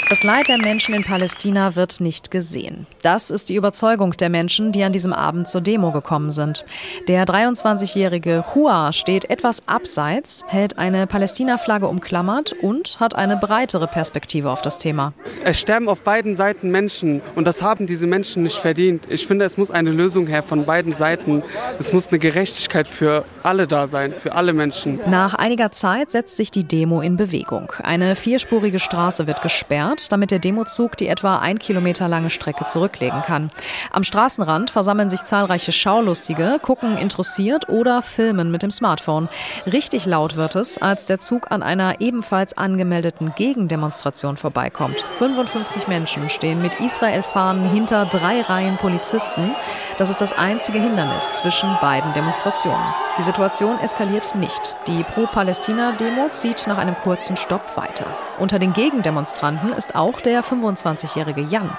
Das 0.09 0.23
Leid 0.23 0.49
der 0.49 0.57
Menschen 0.57 0.95
in 0.95 1.03
Palästina 1.03 1.75
wird 1.75 2.01
nicht 2.01 2.31
gesehen. 2.31 2.87
Das 3.03 3.29
ist 3.29 3.47
die 3.47 3.53
Überzeugung 3.55 4.17
der 4.17 4.31
Menschen, 4.31 4.71
die 4.71 4.83
an 4.83 4.91
diesem 4.91 5.13
Abend 5.13 5.47
zur 5.47 5.61
Demo 5.61 5.91
gekommen 5.91 6.31
sind. 6.31 6.65
Der 7.07 7.25
23-jährige 7.25 8.43
Hua 8.55 8.91
steht 8.91 9.29
etwas 9.29 9.67
abseits, 9.67 10.43
hält 10.47 10.79
eine 10.79 11.05
Palästina-Flagge 11.05 11.87
umklammert 11.87 12.55
und 12.59 12.99
hat 12.99 13.13
eine 13.13 13.37
breitere 13.37 13.85
Perspektive 13.85 14.49
auf 14.49 14.63
das 14.63 14.79
Thema. 14.79 15.13
Es 15.43 15.59
sterben 15.59 15.87
auf 15.87 16.01
beiden 16.01 16.33
Seiten 16.33 16.71
Menschen 16.71 17.21
und 17.35 17.45
das 17.45 17.61
haben 17.61 17.85
diese 17.85 18.07
Menschen 18.07 18.41
nicht 18.41 18.57
verdient. 18.57 19.05
Ich 19.09 19.27
finde, 19.27 19.45
es 19.45 19.57
muss 19.57 19.69
eine 19.69 19.91
Lösung 19.91 20.25
her 20.25 20.41
von 20.41 20.65
beiden 20.65 20.95
Seiten. 20.95 21.43
Es 21.77 21.93
muss 21.93 22.07
eine 22.07 22.17
Gerechtigkeit 22.17 22.87
für 22.87 23.25
alle 23.43 23.67
da 23.67 23.85
sein, 23.85 24.11
für 24.19 24.33
alle 24.33 24.53
Menschen. 24.53 24.99
Nach 25.05 25.35
einiger 25.35 25.71
Zeit 25.71 26.09
setzt 26.09 26.35
sich 26.35 26.49
die 26.49 26.63
Demo 26.63 26.99
in 26.99 27.15
Bewegung. 27.15 27.71
Eine 27.83 28.15
vierspurige 28.15 28.79
Straße 28.79 29.27
wird 29.27 29.43
gesperrt 29.43 29.98
Ort, 29.99 30.11
damit 30.11 30.31
der 30.31 30.39
Demozug 30.39 30.95
die 30.97 31.07
etwa 31.07 31.39
ein 31.39 31.59
Kilometer 31.59 32.07
lange 32.07 32.29
Strecke 32.29 32.65
zurücklegen 32.65 33.21
kann. 33.21 33.51
Am 33.91 34.03
Straßenrand 34.03 34.71
versammeln 34.71 35.09
sich 35.09 35.23
zahlreiche 35.23 35.71
Schaulustige, 35.71 36.59
gucken 36.61 36.97
interessiert 36.97 37.69
oder 37.69 38.01
filmen 38.01 38.51
mit 38.51 38.63
dem 38.63 38.71
Smartphone. 38.71 39.27
Richtig 39.65 40.05
laut 40.05 40.35
wird 40.35 40.55
es, 40.55 40.81
als 40.81 41.05
der 41.05 41.19
Zug 41.19 41.51
an 41.51 41.63
einer 41.63 41.99
ebenfalls 41.99 42.57
angemeldeten 42.57 43.33
Gegendemonstration 43.35 44.37
vorbeikommt. 44.37 45.03
55 45.17 45.87
Menschen 45.87 46.29
stehen 46.29 46.61
mit 46.61 46.79
Israel-Fahnen 46.79 47.69
hinter 47.69 48.05
drei 48.05 48.41
Reihen 48.41 48.77
Polizisten. 48.77 49.51
Das 49.97 50.09
ist 50.09 50.21
das 50.21 50.33
einzige 50.33 50.79
Hindernis 50.79 51.35
zwischen 51.35 51.69
beiden 51.81 52.13
Demonstrationen. 52.13 52.93
Die 53.17 53.23
Situation 53.23 53.79
eskaliert 53.79 54.35
nicht. 54.35 54.75
Die 54.87 55.03
Pro-Palästina-Demo 55.03 56.29
zieht 56.31 56.67
nach 56.67 56.77
einem 56.77 56.95
kurzen 56.95 57.35
Stopp 57.35 57.75
weiter. 57.75 58.05
Unter 58.39 58.59
den 58.59 58.71
Gegendemonstranten 58.71 59.73
ist 59.73 59.88
auch 59.95 60.21
der 60.21 60.43
25-jährige 60.43 61.41
Jan. 61.41 61.69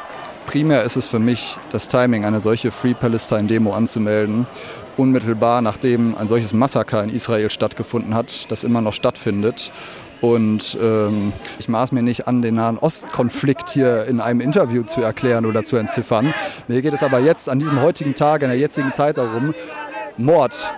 Primär 0.46 0.82
ist 0.82 0.96
es 0.96 1.06
für 1.06 1.18
mich 1.18 1.56
das 1.70 1.88
Timing, 1.88 2.24
eine 2.24 2.40
solche 2.40 2.70
Free 2.70 2.94
Palestine 2.94 3.44
Demo 3.44 3.72
anzumelden, 3.72 4.46
unmittelbar 4.96 5.62
nachdem 5.62 6.16
ein 6.16 6.26
solches 6.28 6.52
Massaker 6.52 7.04
in 7.04 7.10
Israel 7.10 7.50
stattgefunden 7.50 8.14
hat, 8.14 8.50
das 8.50 8.64
immer 8.64 8.80
noch 8.80 8.92
stattfindet. 8.92 9.70
Und 10.20 10.76
ähm, 10.80 11.32
ich 11.58 11.68
maß 11.68 11.92
mir 11.92 12.02
nicht 12.02 12.26
an, 12.28 12.42
den 12.42 12.56
Nahen 12.56 12.78
Ostkonflikt 12.78 13.70
hier 13.70 14.04
in 14.04 14.20
einem 14.20 14.40
Interview 14.40 14.82
zu 14.82 15.00
erklären 15.00 15.46
oder 15.46 15.62
zu 15.62 15.76
entziffern. 15.76 16.34
Mir 16.68 16.82
geht 16.82 16.92
es 16.92 17.02
aber 17.02 17.20
jetzt 17.20 17.48
an 17.48 17.58
diesem 17.58 17.80
heutigen 17.80 18.14
Tag, 18.14 18.42
in 18.42 18.48
der 18.48 18.58
jetzigen 18.58 18.92
Zeit 18.92 19.16
darum, 19.16 19.54
Mord 20.18 20.74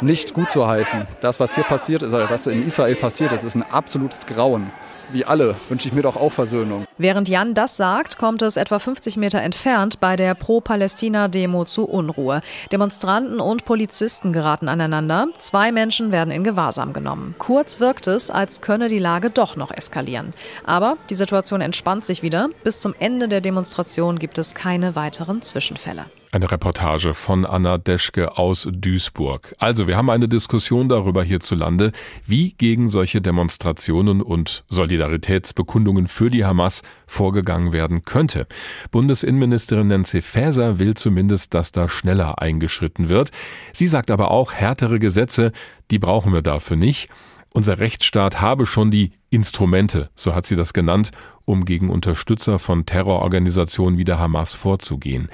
nicht 0.00 0.34
gut 0.34 0.50
zu 0.50 0.66
heißen. 0.68 1.06
Das, 1.20 1.40
was 1.40 1.54
hier 1.54 1.64
passiert 1.64 2.02
ist, 2.02 2.12
oder 2.12 2.30
was 2.30 2.46
in 2.46 2.62
Israel 2.62 2.94
passiert 2.94 3.32
ist, 3.32 3.42
ist 3.42 3.56
ein 3.56 3.64
absolutes 3.64 4.26
Grauen 4.26 4.70
wie 5.12 5.24
alle 5.24 5.56
wünsche 5.68 5.88
ich 5.88 5.94
mir 5.94 6.02
doch 6.02 6.16
auch 6.16 6.32
Versöhnung. 6.32 6.86
Während 6.98 7.28
Jan 7.28 7.54
das 7.54 7.76
sagt, 7.76 8.18
kommt 8.18 8.42
es 8.42 8.56
etwa 8.56 8.78
50 8.78 9.16
Meter 9.16 9.40
entfernt 9.40 10.00
bei 10.00 10.16
der 10.16 10.34
Pro-Palästina-Demo 10.34 11.64
zu 11.64 11.84
Unruhe. 11.84 12.40
Demonstranten 12.72 13.40
und 13.40 13.64
Polizisten 13.64 14.32
geraten 14.32 14.68
aneinander. 14.68 15.28
Zwei 15.38 15.72
Menschen 15.72 16.12
werden 16.12 16.30
in 16.30 16.44
Gewahrsam 16.44 16.92
genommen. 16.92 17.34
Kurz 17.38 17.80
wirkt 17.80 18.06
es, 18.06 18.30
als 18.30 18.60
könne 18.60 18.88
die 18.88 18.98
Lage 18.98 19.30
doch 19.30 19.56
noch 19.56 19.70
eskalieren. 19.70 20.32
Aber 20.64 20.96
die 21.10 21.14
Situation 21.14 21.60
entspannt 21.60 22.04
sich 22.04 22.22
wieder. 22.22 22.48
Bis 22.62 22.80
zum 22.80 22.94
Ende 22.98 23.28
der 23.28 23.40
Demonstration 23.40 24.18
gibt 24.18 24.38
es 24.38 24.54
keine 24.54 24.96
weiteren 24.96 25.42
Zwischenfälle. 25.42 26.06
Eine 26.34 26.50
Reportage 26.50 27.14
von 27.14 27.46
Anna 27.46 27.78
Deschke 27.78 28.36
aus 28.36 28.66
Duisburg. 28.68 29.54
Also, 29.58 29.86
wir 29.86 29.96
haben 29.96 30.10
eine 30.10 30.28
Diskussion 30.28 30.88
darüber 30.88 31.22
hierzulande, 31.22 31.92
wie 32.26 32.54
gegen 32.54 32.88
solche 32.88 33.20
Demonstrationen 33.20 34.20
und 34.20 34.64
Solidaritätsbekundungen 34.68 36.08
für 36.08 36.30
die 36.30 36.44
Hamas 36.44 36.82
vorgegangen 37.06 37.72
werden 37.72 38.02
könnte. 38.02 38.48
Bundesinnenministerin 38.90 39.86
Nancy 39.86 40.22
Faeser 40.22 40.80
will 40.80 40.94
zumindest, 40.94 41.54
dass 41.54 41.70
da 41.70 41.88
schneller 41.88 42.42
eingeschritten 42.42 43.08
wird. 43.08 43.30
Sie 43.72 43.86
sagt 43.86 44.10
aber 44.10 44.32
auch, 44.32 44.54
härtere 44.54 44.98
Gesetze, 44.98 45.52
die 45.92 46.00
brauchen 46.00 46.32
wir 46.32 46.42
dafür 46.42 46.76
nicht. 46.76 47.10
Unser 47.52 47.78
Rechtsstaat 47.78 48.40
habe 48.40 48.66
schon 48.66 48.90
die 48.90 49.12
Instrumente, 49.30 50.10
so 50.16 50.34
hat 50.34 50.46
sie 50.46 50.56
das 50.56 50.72
genannt, 50.72 51.12
um 51.44 51.64
gegen 51.64 51.90
Unterstützer 51.90 52.58
von 52.58 52.86
Terrororganisationen 52.86 53.98
wie 53.98 54.04
der 54.04 54.18
Hamas 54.18 54.52
vorzugehen. 54.52 55.28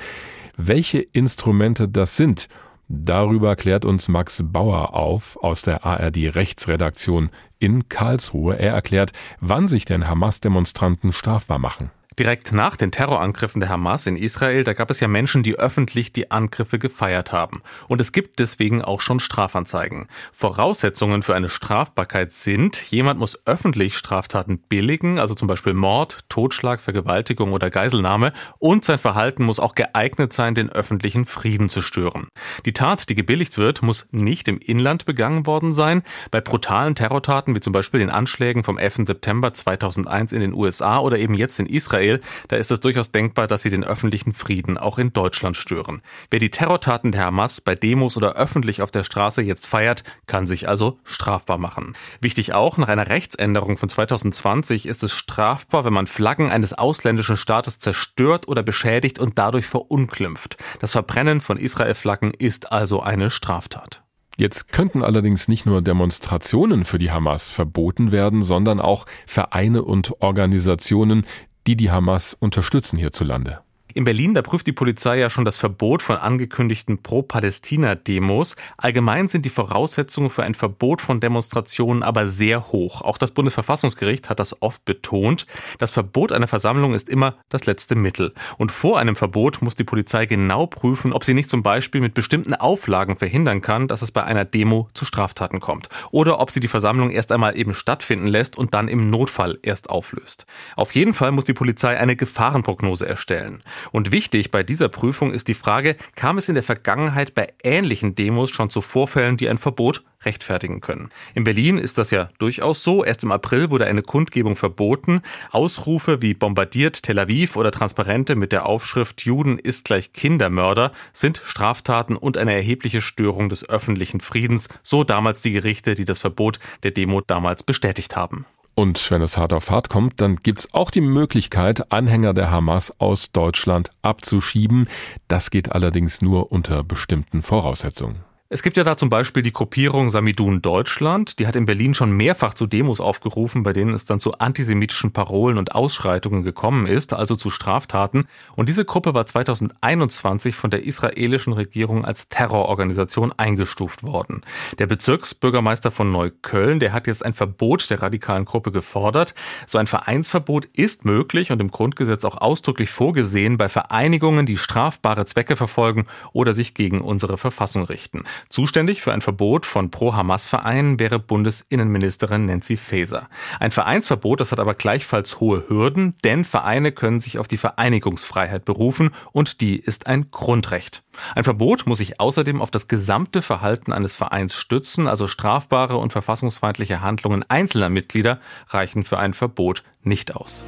Welche 0.62 0.99
Instrumente 0.99 1.88
das 1.88 2.19
sind, 2.19 2.47
darüber 2.87 3.57
klärt 3.57 3.87
uns 3.87 4.09
Max 4.09 4.43
Bauer 4.45 4.93
auf 4.93 5.43
aus 5.43 5.62
der 5.62 5.87
ARD 5.87 6.35
Rechtsredaktion 6.35 7.31
in 7.59 7.88
Karlsruhe. 7.88 8.59
Er 8.59 8.75
erklärt, 8.75 9.12
wann 9.40 9.69
sich 9.69 9.87
denn 9.87 10.07
Hamas-Demonstranten 10.07 11.14
strafbar 11.14 11.59
machen. 11.59 11.90
Direkt 12.21 12.53
nach 12.53 12.77
den 12.77 12.91
Terrorangriffen 12.91 13.61
der 13.61 13.71
Hamas 13.71 14.07
in 14.07 14.15
Israel, 14.15 14.62
da 14.62 14.75
gab 14.75 14.91
es 14.91 15.00
ja 15.00 15.09
Menschen, 15.09 15.43
die 15.43 15.59
öffentlich 15.59 16.12
die 16.12 16.31
Angriffe 16.31 16.79
gefeiert 16.79 17.33
haben. 17.33 17.62
Und 17.89 17.99
es 17.99 18.12
gibt 18.12 18.41
deswegen 18.41 18.83
auch 18.83 19.00
schon 19.00 19.21
Strafanzeigen. 19.21 20.07
Voraussetzungen 20.31 21.23
für 21.23 21.35
eine 21.35 21.49
Strafbarkeit 21.49 22.31
sind, 22.33 22.79
jemand 22.91 23.19
muss 23.19 23.47
öffentlich 23.47 23.97
Straftaten 23.97 24.59
billigen, 24.59 25.19
also 25.19 25.33
zum 25.33 25.49
Beispiel 25.49 25.73
Mord, 25.73 26.19
Totschlag, 26.29 26.83
Vergewaltigung 26.83 27.55
oder 27.55 27.71
Geiselnahme, 27.71 28.35
und 28.59 28.85
sein 28.85 28.99
Verhalten 28.99 29.45
muss 29.45 29.59
auch 29.59 29.75
geeignet 29.75 30.35
sein, 30.35 30.55
den 30.55 30.69
öffentlichen 30.69 31.25
Frieden 31.25 31.71
zu 31.71 31.81
stören. 31.81 32.29
Die 32.67 32.75
Tat, 32.75 33.09
die 33.09 33.15
gebilligt 33.15 33.57
wird, 33.57 33.81
muss 33.81 34.07
nicht 34.11 34.47
im 34.47 34.59
Inland 34.59 35.07
begangen 35.07 35.47
worden 35.47 35.73
sein. 35.73 36.03
Bei 36.31 36.43
brutalen 36.43 36.95
Terrortaten, 36.95 37.55
wie 37.55 37.61
zum 37.61 37.73
Beispiel 37.73 38.00
den 38.00 38.11
Anschlägen 38.11 38.62
vom 38.62 38.77
11. 38.77 39.07
September 39.07 39.55
2001 39.55 40.35
in 40.35 40.41
den 40.41 40.53
USA 40.53 40.99
oder 40.99 41.19
eben 41.19 41.33
jetzt 41.33 41.59
in 41.59 41.65
Israel, 41.65 42.10
Israel, 42.11 42.21
da 42.49 42.57
ist 42.57 42.71
es 42.71 42.81
durchaus 42.81 43.12
denkbar, 43.12 43.47
dass 43.47 43.62
sie 43.62 43.71
den 43.71 43.85
öffentlichen 43.85 44.33
Frieden 44.33 44.79
auch 44.79 44.99
in 44.99 45.12
Deutschland 45.12 45.57
stören. 45.57 46.02
Wer 46.31 46.40
die 46.40 46.50
Terrortaten 46.50 47.12
der 47.12 47.25
Hamas 47.26 47.61
bei 47.61 47.75
Demos 47.75 48.17
oder 48.17 48.35
öffentlich 48.35 48.83
auf 48.83 48.90
der 48.90 49.05
Straße 49.05 49.43
jetzt 49.43 49.67
feiert, 49.67 50.05
kann 50.26 50.47
sich 50.47 50.69
also 50.69 50.99
strafbar 51.05 51.59
machen. 51.59 51.95
Wichtig 52.21 52.52
auch, 52.52 52.79
nach 52.79 52.88
einer 52.88 53.09
Rechtsänderung 53.09 53.76
von 53.76 53.88
2020 53.88 54.87
ist 54.87 55.02
es 55.02 55.12
strafbar, 55.12 55.85
wenn 55.85 55.93
man 55.93 56.07
Flaggen 56.07 56.50
eines 56.50 56.73
ausländischen 56.73 57.37
Staates 57.37 57.79
zerstört 57.79 58.49
oder 58.49 58.62
beschädigt 58.62 59.19
und 59.19 59.38
dadurch 59.38 59.67
verunglimpft. 59.67 60.57
Das 60.81 60.93
Verbrennen 60.93 61.40
von 61.40 61.59
Israel-Flaggen 61.59 62.33
ist 62.37 62.73
also 62.73 63.00
eine 63.00 63.31
Straftat. 63.31 64.02
Jetzt 64.40 64.73
könnten 64.73 65.02
allerdings 65.02 65.49
nicht 65.49 65.67
nur 65.67 65.83
Demonstrationen 65.83 66.87
für 66.87 66.99
die 66.99 67.11
Hamas 67.11 67.49
verboten 67.49 68.11
werden, 68.11 68.40
sondern 68.40 68.81
auch 68.81 69.05
Vereine 69.26 69.83
und 69.83 70.23
Organisationen, 70.23 71.26
die 71.67 71.76
die 71.76 71.90
Hamas 71.90 72.35
unterstützen 72.35 72.99
hierzulande. 72.99 73.61
In 73.95 74.05
Berlin, 74.05 74.35
da 74.35 74.43
prüft 74.43 74.67
die 74.67 74.73
Polizei 74.73 75.19
ja 75.19 75.31
schon 75.31 75.45
das 75.45 75.57
Verbot 75.57 76.03
von 76.03 76.17
angekündigten 76.17 77.03
Pro-Palästina-Demos. 77.03 78.55
Allgemein 78.77 79.27
sind 79.27 79.45
die 79.45 79.51
Voraussetzungen 79.51 80.31
für 80.31 80.45
ein 80.45 80.55
Verbot 80.55 81.01
von 81.01 81.19
Demonstrationen 81.19 82.05
aber 82.05 82.29
sehr 82.29 82.69
hoch. 82.69 83.03
Auch 83.03 83.19
das 83.19 83.33
Bundesverfassungsgericht 83.33 84.29
hat 84.29 84.39
das 84.39 84.63
oft 84.63 84.85
betont. 84.85 85.47
Das 85.79 85.91
Verbot 85.91 86.31
einer 86.31 86.47
Versammlung 86.47 86.95
ist 86.95 87.09
immer 87.09 87.35
das 87.49 87.67
letzte 87.67 87.97
Mittel. 87.97 88.33
Und 88.59 88.71
vor 88.71 88.99
einem 88.99 89.17
Verbot 89.17 89.61
muss 89.61 89.75
die 89.75 89.85
Polizei 89.85 90.27
genau 90.27 90.67
prüfen, 90.67 91.13
ob 91.13 91.25
sie 91.25 91.35
nicht 91.35 91.51
zum 91.51 91.63
Beispiel 91.65 92.01
mit 92.01 92.15
bestimmten 92.15 92.55
Auflagen 92.55 93.17
verhindern 93.17 93.61
kann, 93.61 93.89
dass 93.89 94.03
es 94.03 94.13
bei 94.13 94.23
einer 94.23 94.45
Demo 94.45 94.89
zu 94.95 95.05
Straftaten 95.05 95.59
kommt. 95.59 95.89
Oder 96.13 96.39
ob 96.39 96.53
sie 96.53 96.61
die 96.61 96.69
Versammlung 96.69 97.11
erst 97.11 97.33
einmal 97.33 97.59
eben 97.59 97.75
stattfinden 97.75 98.29
lässt 98.29 98.57
und 98.57 98.73
dann 98.73 98.87
im 98.87 99.11
Notfall 99.11 99.59
erst 99.63 99.91
auflöst. 99.91 100.47
Auf 100.77 100.95
jeden 100.95 101.13
Fall 101.13 101.33
muss 101.33 101.45
die 101.45 101.55
Polizei 101.55 101.99
eine 101.99 102.15
Gefahrenprognose 102.15 103.09
erstellen. 103.09 103.63
Und 103.93 104.13
wichtig 104.13 104.51
bei 104.51 104.63
dieser 104.63 104.89
Prüfung 104.89 105.33
ist 105.33 105.49
die 105.49 105.55
Frage, 105.55 105.97
kam 106.15 106.39
es 106.39 106.49
in 106.49 106.55
der 106.55 106.65
Vergangenheit 106.65 107.35
bei 107.35 107.49
ähnlichen 107.63 108.15
Demos 108.15 108.51
schon 108.51 108.71
zu 108.71 108.81
Vorfällen, 108.81 109.37
die 109.37 109.49
ein 109.49 109.59
Verbot 109.59 110.03
rechtfertigen 110.25 110.81
können. 110.81 111.11
In 111.35 111.45
Berlin 111.45 111.79
ist 111.79 111.99
das 111.99 112.11
ja 112.11 112.29
durchaus 112.39 112.83
so. 112.85 113.05
Erst 113.05 113.25
im 113.25 113.33
April 113.33 113.71
wurde 113.71 113.87
eine 113.87 114.03
Kundgebung 114.03 114.57
verboten. 114.57 115.23
Ausrufe 115.51 116.21
wie 116.21 116.35
bombardiert 116.35 117.03
Tel 117.03 117.19
Aviv 117.19 117.57
oder 117.57 117.71
Transparente 117.71 118.37
mit 118.37 118.53
der 118.53 118.67
Aufschrift 118.67 119.23
Juden 119.23 119.59
ist 119.59 119.87
gleich 119.87 120.13
Kindermörder 120.13 120.93
sind 121.13 121.41
Straftaten 121.45 122.17
und 122.17 122.37
eine 122.37 122.55
erhebliche 122.55 123.01
Störung 123.01 123.49
des 123.49 123.69
öffentlichen 123.69 124.21
Friedens, 124.21 124.69
so 124.83 125.05
damals 125.05 125.41
die 125.41 125.53
Gerichte, 125.53 125.95
die 125.95 126.05
das 126.05 126.21
Verbot 126.21 126.59
der 126.83 126.91
Demo 126.91 127.21
damals 127.21 127.63
bestätigt 127.63 128.17
haben. 128.17 128.45
Und 128.81 129.11
wenn 129.11 129.21
es 129.21 129.37
hart 129.37 129.53
auf 129.53 129.71
hart 129.71 129.91
kommt, 129.91 130.23
dann 130.23 130.37
gibt 130.37 130.61
es 130.61 130.73
auch 130.73 130.91
die 130.91 131.03
Möglichkeit, 131.03 131.93
Anhänger 131.93 132.33
der 132.33 132.51
Hamas 132.51 132.99
aus 132.99 133.31
Deutschland 133.31 133.91
abzuschieben. 134.01 134.89
Das 135.29 135.51
geht 135.51 135.71
allerdings 135.71 136.23
nur 136.23 136.51
unter 136.51 136.83
bestimmten 136.83 137.43
Voraussetzungen. 137.43 138.30
Es 138.52 138.62
gibt 138.62 138.76
ja 138.76 138.83
da 138.83 138.97
zum 138.97 139.11
Beispiel 139.11 139.45
die 139.45 139.52
Gruppierung 139.52 140.11
Samidun 140.11 140.61
Deutschland. 140.61 141.38
Die 141.38 141.47
hat 141.47 141.54
in 141.54 141.66
Berlin 141.66 141.95
schon 141.95 142.11
mehrfach 142.11 142.52
zu 142.52 142.66
Demos 142.66 143.00
aufgerufen, 143.00 143.62
bei 143.62 143.73
denen 143.73 143.95
es 143.95 144.07
dann 144.07 144.19
zu 144.19 144.33
antisemitischen 144.38 145.12
Parolen 145.12 145.57
und 145.57 145.76
Ausschreitungen 145.76 146.42
gekommen 146.42 146.87
ist, 146.87 147.12
also 147.12 147.37
zu 147.37 147.49
Straftaten. 147.50 148.26
Und 148.57 148.69
diese 148.69 148.85
Gruppe 148.85 149.14
war 149.14 149.25
2021 149.25 150.57
von 150.57 150.69
der 150.69 150.85
israelischen 150.85 151.52
Regierung 151.52 152.04
als 152.04 152.28
Terrororganisation 152.28 153.33
eingestuft 153.37 154.02
worden. 154.02 154.42
Der 154.80 154.88
Bezirksbürgermeister 154.88 155.92
von 155.92 156.11
Neukölln, 156.11 156.80
der 156.80 156.92
hat 156.92 157.07
jetzt 157.07 157.25
ein 157.25 157.35
Verbot 157.35 157.88
der 157.88 158.02
radikalen 158.02 158.47
Gruppe 158.47 158.73
gefordert. 158.73 159.37
So 159.69 159.78
ein 159.78 159.87
Vereinsverbot 159.87 160.66
ist 160.75 161.04
möglich 161.04 161.52
und 161.52 161.61
im 161.61 161.71
Grundgesetz 161.71 162.25
auch 162.25 162.38
ausdrücklich 162.38 162.90
vorgesehen 162.90 163.59
bei 163.59 163.69
Vereinigungen, 163.69 164.45
die 164.45 164.57
strafbare 164.57 165.25
Zwecke 165.25 165.54
verfolgen 165.54 166.07
oder 166.33 166.52
sich 166.52 166.75
gegen 166.75 167.00
unsere 167.00 167.38
Verfassung 167.38 167.85
richten. 167.85 168.25
Zuständig 168.49 169.03
für 169.03 169.13
ein 169.13 169.21
Verbot 169.21 169.67
von 169.67 169.91
Pro-Hamas-Vereinen 169.91 170.99
wäre 170.99 171.19
Bundesinnenministerin 171.19 172.47
Nancy 172.47 172.77
Faeser. 172.77 173.29
Ein 173.59 173.71
Vereinsverbot, 173.71 174.41
das 174.41 174.53
hat 174.53 174.61
aber 174.61 174.75
gleichfalls 174.75 175.41
hohe 175.41 175.69
Hürden, 175.69 176.15
denn 176.25 176.45
Vereine 176.45 176.93
können 176.93 177.21
sich 177.21 177.39
auf 177.39 177.49
die 177.49 177.57
Vereinigungsfreiheit 177.57 178.65
berufen 178.65 179.11
und 179.33 179.61
die 179.61 179.79
ist 179.79 180.07
ein 180.07 180.29
Grundrecht. 180.31 181.03
Ein 181.35 181.45
Verbot 181.45 181.87
muss 181.87 181.99
sich 181.99 182.21
außerdem 182.21 182.63
auf 182.63 182.71
das 182.71 182.89
gesamte 182.89 183.43
Verhalten 183.43 183.93
eines 183.93 184.15
Vereins 184.15 184.55
stützen, 184.55 185.07
also 185.07 185.29
strafbare 185.29 185.97
und 185.97 186.13
verfassungsfeindliche 186.13 187.01
Handlungen 187.01 187.45
einzelner 187.49 187.91
Mitglieder 187.91 188.41
reichen 188.69 189.05
für 189.05 189.19
ein 189.19 189.35
Verbot 189.35 189.83
nicht 190.03 190.35
aus. 190.35 190.65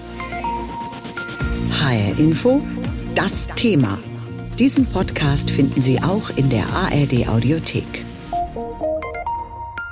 HR 1.70 2.18
Info, 2.18 2.60
das 3.14 3.46
Thema. 3.56 3.98
Diesen 4.62 4.86
Podcast 4.86 5.50
finden 5.50 5.82
Sie 5.82 6.00
auch 6.00 6.30
in 6.36 6.48
der 6.48 6.64
ARD 6.68 7.26
Audiothek. 7.26 8.04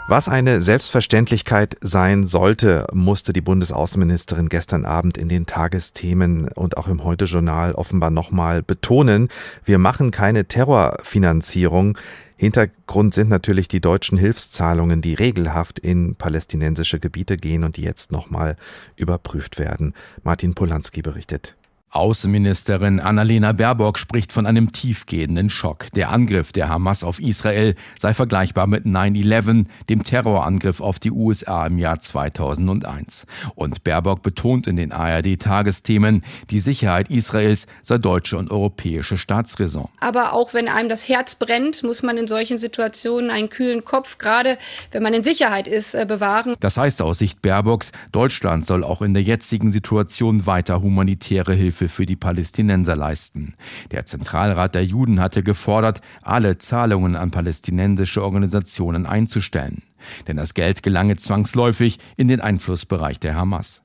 Was 0.07 0.29
eine 0.29 0.61
Selbstverständlichkeit 0.61 1.77
sein 1.81 2.29
sollte, 2.29 2.87
musste 2.93 3.33
die 3.33 3.41
Bundesaußenministerin 3.41 4.49
gestern 4.49 4.85
Abend 4.85 5.19
in 5.19 5.29
den 5.29 5.47
Tagesthemen 5.47 6.47
und 6.50 6.77
auch 6.77 6.87
im 6.87 7.03
Heute-Journal 7.03 7.73
offenbar 7.75 8.11
nochmal 8.11 8.62
betonen. 8.62 9.29
Wir 9.65 9.79
machen 9.79 10.12
keine 10.12 10.45
Terrorfinanzierung. 10.45 11.99
Hintergrund 12.37 13.12
sind 13.12 13.29
natürlich 13.29 13.67
die 13.67 13.81
deutschen 13.81 14.19
Hilfszahlungen, 14.19 15.03
die 15.03 15.14
regelhaft 15.14 15.81
in 15.81 16.14
palästinensische 16.14 17.01
Gebiete 17.01 17.37
gehen 17.37 17.64
und 17.64 17.77
die 17.77 17.83
jetzt 17.83 18.12
nochmal 18.12 18.55
überprüft 18.94 19.59
werden. 19.59 19.94
Martin 20.23 20.55
Polanski 20.55 21.03
berichtet. 21.03 21.57
Außenministerin 21.92 23.00
Annalena 23.00 23.50
Baerbock 23.50 23.98
spricht 23.98 24.33
von 24.33 24.46
einem 24.46 24.70
tiefgehenden 24.70 25.50
Schock. 25.50 25.90
Der 25.96 26.11
Angriff 26.11 26.53
der 26.53 26.68
Hamas 26.68 27.03
auf 27.03 27.18
Israel 27.20 27.74
sei 27.98 28.14
vergleichbar 28.14 28.68
mit 28.68 28.85
9-11, 28.85 29.66
dem 29.88 30.05
Terrorangriff 30.05 30.81
auf 30.81 31.00
die 31.00 31.11
USA 31.11 31.66
im 31.66 31.79
Jahr 31.79 31.98
2001. 31.98 33.26
Und 33.57 33.83
Baerbock 33.83 34.22
betont 34.22 34.68
in 34.68 34.76
den 34.76 34.92
ARD-Tagesthemen, 34.92 36.22
die 36.50 36.61
Sicherheit 36.61 37.11
Israels 37.11 37.66
sei 37.83 37.98
deutsche 37.98 38.38
und 38.38 38.53
europäische 38.53 39.16
Staatsräson. 39.16 39.88
Aber 39.98 40.33
auch 40.33 40.55
wenn 40.55 40.68
einem 40.68 40.88
das 40.88 41.09
Herz 41.09 41.35
brennt, 41.35 41.83
muss 41.83 42.05
man 42.05 42.16
in 42.16 42.29
solchen 42.29 42.59
Situationen 42.59 43.31
einen 43.31 43.50
kühlen 43.50 43.85
Kopf, 43.85 44.18
gerade 44.18 44.59
wenn 44.92 45.03
man 45.03 45.12
in 45.12 45.24
Sicherheit 45.24 45.66
ist, 45.66 45.96
äh, 45.96 46.07
bewahren. 46.07 46.55
Das 46.61 46.76
heißt 46.76 47.03
aus 47.03 47.18
Sicht 47.18 47.42
Baerbocks, 47.42 47.90
Deutschland 48.12 48.64
soll 48.64 48.85
auch 48.85 49.03
in 49.03 49.12
der 49.12 49.24
jetzigen 49.24 49.72
Situation 49.72 50.46
weiter 50.46 50.83
humanitäre 50.83 51.53
Hilfe 51.53 51.80
Hilfe 51.81 51.88
für 51.88 52.07
die 52.07 52.16
Palästinenser 52.16 52.95
leisten. 52.95 53.55
Der 53.90 54.05
Zentralrat 54.05 54.75
der 54.75 54.85
Juden 54.85 55.21
hatte 55.21 55.43
gefordert, 55.43 56.01
alle 56.23 56.59
Zahlungen 56.59 57.16
an 57.16 57.31
palästinensische 57.31 58.23
Organisationen 58.23 59.07
einzustellen. 59.07 59.83
Denn 60.29 60.37
das 60.37 60.55
Geld 60.55 60.83
gelange 60.83 61.16
zwangsläufig 61.16 61.99
in 62.16 62.29
den 62.29 62.40
Einflussbereich 62.40 63.19
der 63.21 63.35
Hamas. 63.35 63.83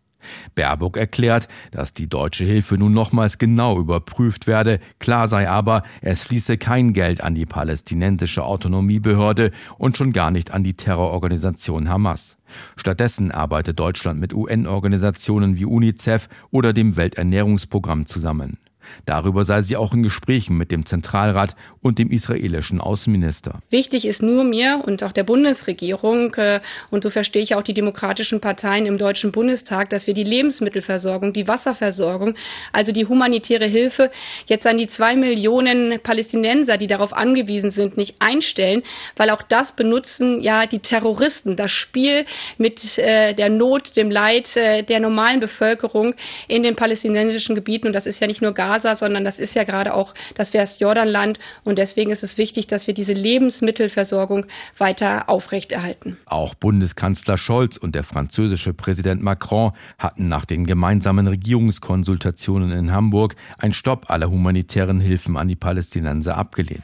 Baerbock 0.55 0.97
erklärt, 0.97 1.47
dass 1.71 1.93
die 1.93 2.07
deutsche 2.07 2.45
Hilfe 2.45 2.75
nun 2.77 2.93
nochmals 2.93 3.37
genau 3.37 3.79
überprüft 3.79 4.47
werde. 4.47 4.79
Klar 4.99 5.27
sei 5.27 5.49
aber, 5.49 5.83
es 6.01 6.23
fließe 6.23 6.57
kein 6.57 6.93
Geld 6.93 7.21
an 7.21 7.35
die 7.35 7.45
palästinensische 7.45 8.43
Autonomiebehörde 8.43 9.51
und 9.77 9.97
schon 9.97 10.13
gar 10.13 10.31
nicht 10.31 10.51
an 10.51 10.63
die 10.63 10.75
Terrororganisation 10.75 11.89
Hamas. 11.89 12.37
Stattdessen 12.75 13.31
arbeite 13.31 13.73
Deutschland 13.73 14.19
mit 14.19 14.33
UN-Organisationen 14.33 15.57
wie 15.57 15.65
UNICEF 15.65 16.29
oder 16.51 16.73
dem 16.73 16.95
Welternährungsprogramm 16.95 18.05
zusammen. 18.05 18.59
Darüber 19.05 19.43
sei 19.43 19.61
sie 19.61 19.77
auch 19.77 19.93
in 19.93 20.03
Gesprächen 20.03 20.57
mit 20.57 20.71
dem 20.71 20.85
Zentralrat 20.85 21.55
und 21.81 21.99
dem 21.99 22.09
israelischen 22.09 22.81
Außenminister. 22.81 23.59
Wichtig 23.69 24.05
ist 24.05 24.21
nur 24.21 24.43
mir 24.43 24.81
und 24.85 25.03
auch 25.03 25.11
der 25.11 25.23
Bundesregierung, 25.23 26.33
äh, 26.35 26.59
und 26.89 27.03
so 27.03 27.09
verstehe 27.09 27.41
ich 27.41 27.55
auch 27.55 27.63
die 27.63 27.73
demokratischen 27.73 28.41
Parteien 28.41 28.85
im 28.85 28.97
Deutschen 28.97 29.31
Bundestag, 29.31 29.89
dass 29.89 30.07
wir 30.07 30.13
die 30.13 30.23
Lebensmittelversorgung, 30.23 31.33
die 31.33 31.47
Wasserversorgung, 31.47 32.35
also 32.73 32.91
die 32.91 33.05
humanitäre 33.05 33.65
Hilfe 33.65 34.11
jetzt 34.47 34.65
an 34.67 34.77
die 34.77 34.87
zwei 34.87 35.15
Millionen 35.15 35.99
Palästinenser, 36.01 36.77
die 36.77 36.87
darauf 36.87 37.13
angewiesen 37.13 37.71
sind, 37.71 37.97
nicht 37.97 38.15
einstellen, 38.19 38.83
weil 39.15 39.29
auch 39.29 39.41
das 39.41 39.71
benutzen 39.71 40.41
ja 40.41 40.65
die 40.65 40.79
Terroristen, 40.79 41.55
das 41.55 41.71
Spiel 41.71 42.25
mit 42.57 42.97
äh, 42.97 43.33
der 43.33 43.49
Not, 43.49 43.95
dem 43.95 44.11
Leid 44.11 44.55
äh, 44.57 44.83
der 44.83 44.99
normalen 44.99 45.39
Bevölkerung 45.39 46.15
in 46.47 46.63
den 46.63 46.75
palästinensischen 46.75 47.55
Gebieten. 47.55 47.87
Und 47.87 47.93
das 47.93 48.05
ist 48.05 48.19
ja 48.19 48.27
nicht 48.27 48.41
nur 48.41 48.53
Gaza, 48.53 48.74
Gaza, 48.75 48.95
sondern 48.95 49.23
das 49.23 49.39
ist 49.39 49.55
ja 49.55 49.63
gerade 49.63 49.93
auch 49.93 50.13
das 50.35 50.53
Westjordanland. 50.53 51.39
Und 51.63 51.77
deswegen 51.77 52.11
ist 52.11 52.23
es 52.23 52.37
wichtig, 52.37 52.67
dass 52.67 52.87
wir 52.87 52.93
diese 52.93 53.13
Lebensmittelversorgung 53.13 54.45
weiter 54.77 55.29
aufrechterhalten. 55.29 56.17
Auch 56.25 56.55
Bundeskanzler 56.55 57.37
Scholz 57.37 57.77
und 57.77 57.95
der 57.95 58.03
französische 58.03 58.73
Präsident 58.73 59.23
Macron 59.23 59.71
hatten 59.97 60.27
nach 60.27 60.45
den 60.45 60.65
gemeinsamen 60.65 61.27
Regierungskonsultationen 61.27 62.71
in 62.71 62.91
Hamburg 62.91 63.35
einen 63.57 63.73
Stopp 63.73 64.09
aller 64.09 64.29
humanitären 64.29 64.99
Hilfen 64.99 65.37
an 65.37 65.47
die 65.47 65.55
Palästinenser 65.55 66.37
abgelehnt. 66.37 66.83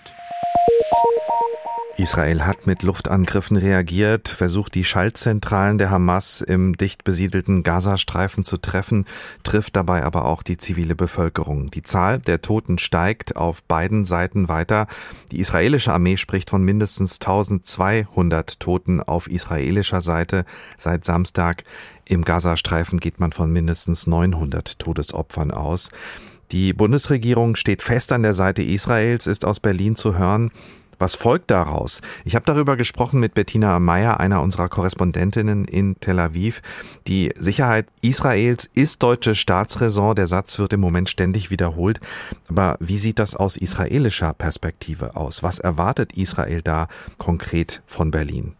Israel 2.02 2.48
hat 2.48 2.66
mit 2.66 2.82
Luftangriffen 2.82 3.58
reagiert, 3.58 4.28
versucht 4.28 4.74
die 4.74 4.84
Schaltzentralen 4.84 5.78
der 5.78 5.92
Hamas 5.92 6.42
im 6.42 6.76
dicht 6.76 7.04
besiedelten 7.04 7.62
Gazastreifen 7.62 8.44
zu 8.44 8.58
treffen, 8.58 9.06
trifft 9.44 9.76
dabei 9.76 10.04
aber 10.04 10.26
auch 10.26 10.42
die 10.42 10.58
zivile 10.58 10.96
Bevölkerung. 10.96 11.70
Die 11.70 11.84
Zahl 11.84 12.18
der 12.18 12.42
Toten 12.42 12.80
steigt 12.80 13.36
auf 13.36 13.62
beiden 13.64 14.06
Seiten 14.06 14.50
weiter. 14.50 14.88
Die 15.32 15.40
israelische 15.40 15.94
Armee 15.94 16.18
spricht 16.18 16.50
von 16.50 16.64
mindestens 16.64 17.22
1200 17.22 18.60
Toten 18.60 19.04
auf 19.04 19.30
israelischer 19.30 20.02
Seite 20.02 20.46
seit 20.80 21.06
Samstag. 21.06 21.64
Im 22.06 22.26
Gazastreifen 22.26 23.00
geht 23.00 23.20
man 23.20 23.32
von 23.32 23.54
mindestens 23.54 24.08
900 24.08 24.80
Todesopfern 24.80 25.52
aus. 25.52 25.92
Die 26.52 26.74
Bundesregierung 26.74 27.56
steht 27.56 27.82
fest 27.84 28.12
an 28.12 28.24
der 28.24 28.34
Seite 28.34 28.64
Israels, 28.64 29.28
ist 29.28 29.46
aus 29.46 29.60
Berlin 29.60 29.96
zu 29.96 30.18
hören. 30.18 30.52
Was 31.02 31.16
folgt 31.16 31.50
daraus? 31.50 32.00
Ich 32.26 32.36
habe 32.36 32.46
darüber 32.46 32.78
gesprochen 32.78 33.20
mit 33.20 33.34
Bettina 33.34 33.80
Meyer, 33.80 34.20
einer 34.20 34.44
unserer 34.44 34.70
Korrespondentinnen 34.70 35.66
in 35.66 36.00
Tel 36.00 36.20
Aviv. 36.20 36.62
Die 37.08 37.34
Sicherheit 37.36 37.88
Israels 38.02 38.70
ist 38.76 39.02
deutsche 39.02 39.34
Staatsräson. 39.34 40.14
Der 40.14 40.28
Satz 40.28 40.60
wird 40.60 40.74
im 40.74 40.80
Moment 40.80 41.10
ständig 41.10 41.50
wiederholt. 41.50 42.00
Aber 42.50 42.78
wie 42.80 43.00
sieht 43.00 43.18
das 43.18 43.36
aus 43.36 43.58
israelischer 43.58 44.36
Perspektive 44.36 45.16
aus? 45.16 45.42
Was 45.42 45.58
erwartet 45.58 46.14
Israel 46.14 46.62
da 46.62 46.88
konkret 47.18 47.82
von 47.88 48.12
Berlin? 48.12 48.54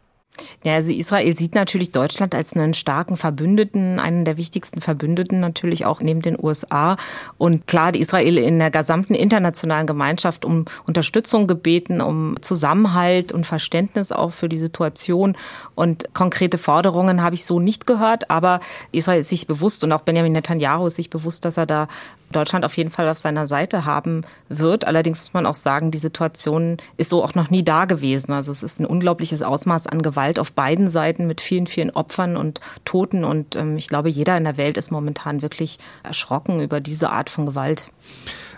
Ja, 0.64 0.76
also 0.76 0.92
Israel 0.92 1.36
sieht 1.36 1.56
natürlich 1.56 1.92
Deutschland 1.92 2.36
als 2.36 2.56
einen 2.56 2.74
starken 2.74 3.18
Verbündeten, 3.18 4.00
einen 4.00 4.26
der 4.26 4.38
wichtigsten 4.38 4.82
Verbündeten 4.82 5.40
natürlich 5.40 5.86
auch 5.86 6.02
neben 6.02 6.22
den 6.22 6.38
USA. 6.42 6.98
Und 7.38 7.68
klar 7.68 7.88
hat 7.88 7.96
Israel 7.96 8.38
in 8.38 8.60
der 8.60 8.72
gesamten 8.72 9.14
internationalen 9.14 9.88
Gemeinschaft 9.88 10.46
um 10.46 10.66
Unterstützung 10.88 11.48
gebeten, 11.48 12.02
um 12.02 12.36
Zusammenhalt 12.42 13.32
und 13.32 13.46
Verständnis 13.46 14.12
auch 14.12 14.32
für 14.32 14.50
die 14.50 14.58
Situation. 14.58 15.36
Und 15.76 16.14
konkrete 16.14 16.58
Forderungen 16.58 17.24
habe 17.24 17.36
ich 17.36 17.46
so 17.46 17.60
nicht 17.60 17.88
gehört, 17.88 18.30
aber 18.30 18.60
Israel 18.92 19.22
ist 19.22 19.30
sich 19.30 19.48
bewusst 19.48 19.84
und 19.84 19.92
auch 19.92 20.02
Benjamin 20.02 20.34
Netanyahu 20.34 20.88
ist 20.88 20.96
sich 20.96 21.10
bewusst, 21.10 21.46
dass 21.46 21.58
er 21.58 21.66
da 21.66 21.88
Deutschland 22.32 22.66
auf 22.66 22.76
jeden 22.78 22.90
Fall 22.90 23.08
auf 23.08 23.18
seiner 23.18 23.48
Seite 23.48 23.86
haben 23.86 24.24
wird. 24.50 24.86
Allerdings 24.86 25.22
muss 25.22 25.34
man 25.34 25.46
auch 25.46 25.56
sagen, 25.56 25.92
die 25.92 25.98
Situation 25.98 26.78
ist 26.98 27.10
so 27.10 27.24
auch 27.24 27.36
noch 27.36 27.50
nie 27.50 27.64
da 27.64 27.86
gewesen. 27.86 28.32
Also 28.32 28.52
es 28.52 28.64
ist 28.64 28.80
ein 28.80 28.86
unglaubliches 28.86 29.42
Ausmaß 29.42 29.88
an 29.88 30.02
Gewalt 30.02 30.40
auf 30.40 30.54
beiden 30.54 30.90
Seiten 30.90 31.28
mit 31.28 31.42
vielen, 31.42 31.68
vielen 31.68 31.92
Opfern 31.92 32.38
und 32.38 32.60
Toten. 32.86 33.24
Und 33.24 33.56
ähm, 33.56 33.78
ich 33.78 33.88
glaube, 33.88 34.10
jeder 34.10 34.38
in 34.38 34.44
der 34.44 34.58
Welt 34.58 34.78
ist 34.78 34.92
momentan 34.92 35.42
wirklich 35.42 35.80
erschrocken 36.04 36.60
über 36.60 36.80
diese 36.80 37.10
Art 37.12 37.30
von 37.30 37.46
Gewalt. 37.46 37.92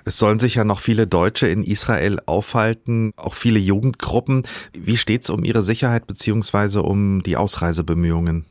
Es 0.05 0.17
sollen 0.17 0.39
sich 0.39 0.55
ja 0.55 0.65
noch 0.65 0.79
viele 0.79 1.07
Deutsche 1.07 1.47
in 1.47 1.63
Israel 1.63 2.19
aufhalten, 2.25 3.13
auch 3.15 3.35
viele 3.35 3.59
Jugendgruppen. 3.59 4.43
Wie 4.73 4.97
steht 4.97 5.23
es 5.23 5.29
um 5.29 5.43
ihre 5.43 5.61
Sicherheit 5.61 6.07
beziehungsweise 6.07 6.83
um 6.83 7.23
die 7.23 7.37
Ausreisebemühungen? 7.37 8.45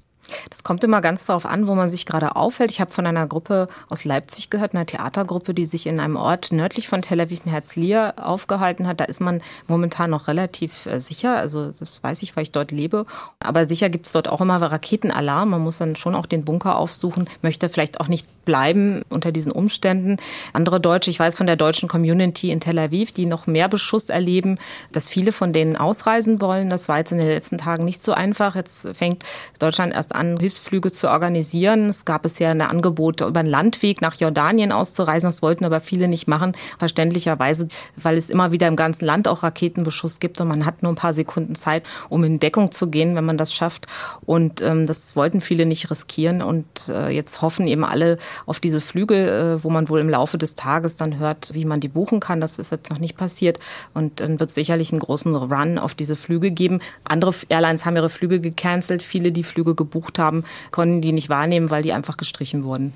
Das 0.50 0.62
kommt 0.62 0.84
immer 0.84 1.00
ganz 1.00 1.26
darauf 1.26 1.46
an, 1.46 1.66
wo 1.66 1.74
man 1.74 1.88
sich 1.88 2.06
gerade 2.06 2.36
aufhält. 2.36 2.70
Ich 2.70 2.80
habe 2.80 2.90
von 2.90 3.06
einer 3.06 3.26
Gruppe 3.26 3.68
aus 3.88 4.04
Leipzig 4.04 4.50
gehört, 4.50 4.74
einer 4.74 4.86
Theatergruppe, 4.86 5.54
die 5.54 5.64
sich 5.64 5.86
in 5.86 6.00
einem 6.00 6.16
Ort 6.16 6.52
nördlich 6.52 6.88
von 6.88 7.02
Tel 7.02 7.20
Aviv 7.20 7.42
in 7.44 7.50
Herzliya 7.50 8.14
aufgehalten 8.16 8.86
hat. 8.86 9.00
Da 9.00 9.04
ist 9.04 9.20
man 9.20 9.42
momentan 9.68 10.10
noch 10.10 10.28
relativ 10.28 10.86
äh, 10.86 11.00
sicher. 11.00 11.36
Also 11.36 11.70
das 11.70 12.02
weiß 12.02 12.22
ich, 12.22 12.36
weil 12.36 12.44
ich 12.44 12.52
dort 12.52 12.70
lebe. 12.70 13.06
Aber 13.40 13.68
sicher 13.68 13.88
gibt 13.88 14.06
es 14.06 14.12
dort 14.12 14.28
auch 14.28 14.40
immer 14.40 14.60
Raketenalarm. 14.60 15.50
Man 15.50 15.62
muss 15.62 15.78
dann 15.78 15.96
schon 15.96 16.14
auch 16.14 16.26
den 16.26 16.44
Bunker 16.44 16.76
aufsuchen, 16.76 17.28
möchte 17.42 17.68
vielleicht 17.68 18.00
auch 18.00 18.08
nicht 18.08 18.26
bleiben 18.44 19.02
unter 19.08 19.32
diesen 19.32 19.52
Umständen. 19.52 20.16
Andere 20.52 20.80
Deutsche, 20.80 21.10
ich 21.10 21.18
weiß 21.18 21.36
von 21.36 21.46
der 21.46 21.56
deutschen 21.56 21.88
Community 21.88 22.50
in 22.50 22.60
Tel 22.60 22.78
Aviv, 22.78 23.12
die 23.12 23.26
noch 23.26 23.46
mehr 23.46 23.68
Beschuss 23.68 24.08
erleben, 24.08 24.58
dass 24.92 25.08
viele 25.08 25.32
von 25.32 25.52
denen 25.52 25.76
ausreisen 25.76 26.40
wollen. 26.40 26.70
Das 26.70 26.88
war 26.88 26.98
jetzt 26.98 27.12
in 27.12 27.18
den 27.18 27.28
letzten 27.28 27.58
Tagen 27.58 27.84
nicht 27.84 28.02
so 28.02 28.12
einfach. 28.12 28.54
Jetzt 28.54 28.88
fängt 28.94 29.24
Deutschland 29.58 29.94
erst 29.94 30.14
an, 30.14 30.38
Hilfsflüge 30.38 30.90
zu 30.90 31.08
organisieren. 31.08 31.88
Es 31.88 32.04
gab 32.04 32.22
bisher 32.22 32.50
ein 32.50 32.60
Angebot, 32.60 33.20
über 33.20 33.40
einen 33.40 33.48
Landweg 33.48 34.00
nach 34.00 34.14
Jordanien 34.14 34.72
auszureisen. 34.72 35.28
Das 35.28 35.42
wollten 35.42 35.64
aber 35.64 35.80
viele 35.80 36.08
nicht 36.08 36.28
machen, 36.28 36.52
verständlicherweise, 36.78 37.68
weil 37.96 38.16
es 38.16 38.30
immer 38.30 38.52
wieder 38.52 38.68
im 38.68 38.76
ganzen 38.76 39.04
Land 39.04 39.28
auch 39.28 39.42
Raketenbeschuss 39.42 40.20
gibt 40.20 40.40
und 40.40 40.48
man 40.48 40.66
hat 40.66 40.82
nur 40.82 40.92
ein 40.92 40.96
paar 40.96 41.12
Sekunden 41.12 41.54
Zeit, 41.54 41.84
um 42.08 42.24
in 42.24 42.40
Deckung 42.40 42.72
zu 42.72 42.88
gehen, 42.88 43.14
wenn 43.14 43.24
man 43.24 43.38
das 43.38 43.54
schafft. 43.54 43.86
Und 44.24 44.60
ähm, 44.62 44.86
das 44.86 45.16
wollten 45.16 45.40
viele 45.40 45.66
nicht 45.66 45.90
riskieren. 45.90 46.42
Und 46.42 46.88
äh, 46.88 47.10
jetzt 47.10 47.42
hoffen 47.42 47.66
eben 47.66 47.84
alle 47.84 48.18
auf 48.46 48.60
diese 48.60 48.80
Flüge, 48.80 49.58
äh, 49.58 49.64
wo 49.64 49.70
man 49.70 49.88
wohl 49.88 50.00
im 50.00 50.10
Laufe 50.10 50.38
des 50.38 50.54
Tages 50.54 50.96
dann 50.96 51.18
hört, 51.18 51.54
wie 51.54 51.64
man 51.64 51.80
die 51.80 51.88
buchen 51.88 52.20
kann. 52.20 52.40
Das 52.40 52.58
ist 52.58 52.70
jetzt 52.70 52.90
noch 52.90 52.98
nicht 52.98 53.16
passiert. 53.16 53.58
Und 53.94 54.20
dann 54.20 54.40
wird 54.40 54.50
es 54.50 54.54
sicherlich 54.54 54.92
einen 54.92 55.00
großen 55.00 55.34
Run 55.34 55.78
auf 55.78 55.94
diese 55.94 56.16
Flüge 56.16 56.50
geben. 56.50 56.80
Andere 57.04 57.32
Airlines 57.48 57.86
haben 57.86 57.96
ihre 57.96 58.10
Flüge 58.10 58.40
gecancelt. 58.40 59.02
Viele, 59.02 59.32
die 59.32 59.44
Flüge 59.44 59.74
gebucht 59.74 59.92
gebucht 59.92 60.18
haben, 60.18 60.44
konnten 60.70 61.00
die 61.00 61.12
nicht 61.12 61.28
wahrnehmen, 61.28 61.70
weil 61.70 61.82
die 61.82 61.92
einfach 61.92 62.16
gestrichen 62.16 62.64
wurden. 62.64 62.92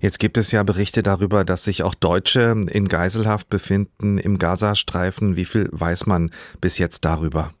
Jetzt 0.00 0.18
gibt 0.18 0.38
es 0.38 0.50
ja 0.50 0.62
Berichte 0.62 1.02
darüber, 1.02 1.44
dass 1.44 1.64
sich 1.64 1.82
auch 1.82 1.94
Deutsche 1.94 2.56
in 2.68 2.88
Geiselhaft 2.88 3.48
befinden 3.48 4.18
im 4.18 4.38
Gazastreifen. 4.38 5.36
Wie 5.36 5.44
viel 5.44 5.68
weiß 5.70 6.06
man 6.06 6.30
bis 6.60 6.78
jetzt 6.78 7.04
darüber? 7.04 7.52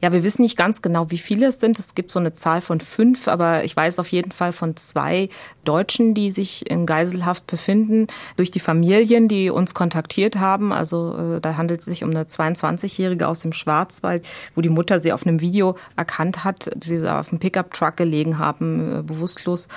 Ja, 0.00 0.12
wir 0.12 0.24
wissen 0.24 0.42
nicht 0.42 0.56
ganz 0.56 0.82
genau, 0.82 1.10
wie 1.10 1.18
viele 1.18 1.46
es 1.46 1.60
sind. 1.60 1.78
Es 1.78 1.94
gibt 1.94 2.12
so 2.12 2.20
eine 2.20 2.32
Zahl 2.32 2.60
von 2.60 2.80
fünf, 2.80 3.28
aber 3.28 3.64
ich 3.64 3.76
weiß 3.76 3.98
auf 3.98 4.08
jeden 4.08 4.30
Fall 4.30 4.52
von 4.52 4.76
zwei 4.76 5.28
Deutschen, 5.64 6.14
die 6.14 6.30
sich 6.30 6.68
in 6.70 6.86
Geiselhaft 6.86 7.46
befinden, 7.46 8.06
durch 8.36 8.50
die 8.50 8.60
Familien, 8.60 9.28
die 9.28 9.50
uns 9.50 9.74
kontaktiert 9.74 10.36
haben. 10.36 10.72
Also 10.72 11.36
äh, 11.36 11.40
da 11.40 11.56
handelt 11.56 11.80
es 11.80 11.86
sich 11.86 12.04
um 12.04 12.10
eine 12.10 12.24
22-Jährige 12.24 13.28
aus 13.28 13.40
dem 13.40 13.52
Schwarzwald, 13.52 14.26
wo 14.54 14.60
die 14.60 14.68
Mutter 14.68 15.00
sie 15.00 15.12
auf 15.12 15.26
einem 15.26 15.40
Video 15.40 15.76
erkannt 15.96 16.44
hat, 16.44 16.70
sie 16.82 17.08
auf 17.08 17.30
dem 17.30 17.38
Pickup-Truck 17.38 17.96
gelegen 17.96 18.38
haben, 18.38 19.00
äh, 19.00 19.02
bewusstlos, 19.02 19.68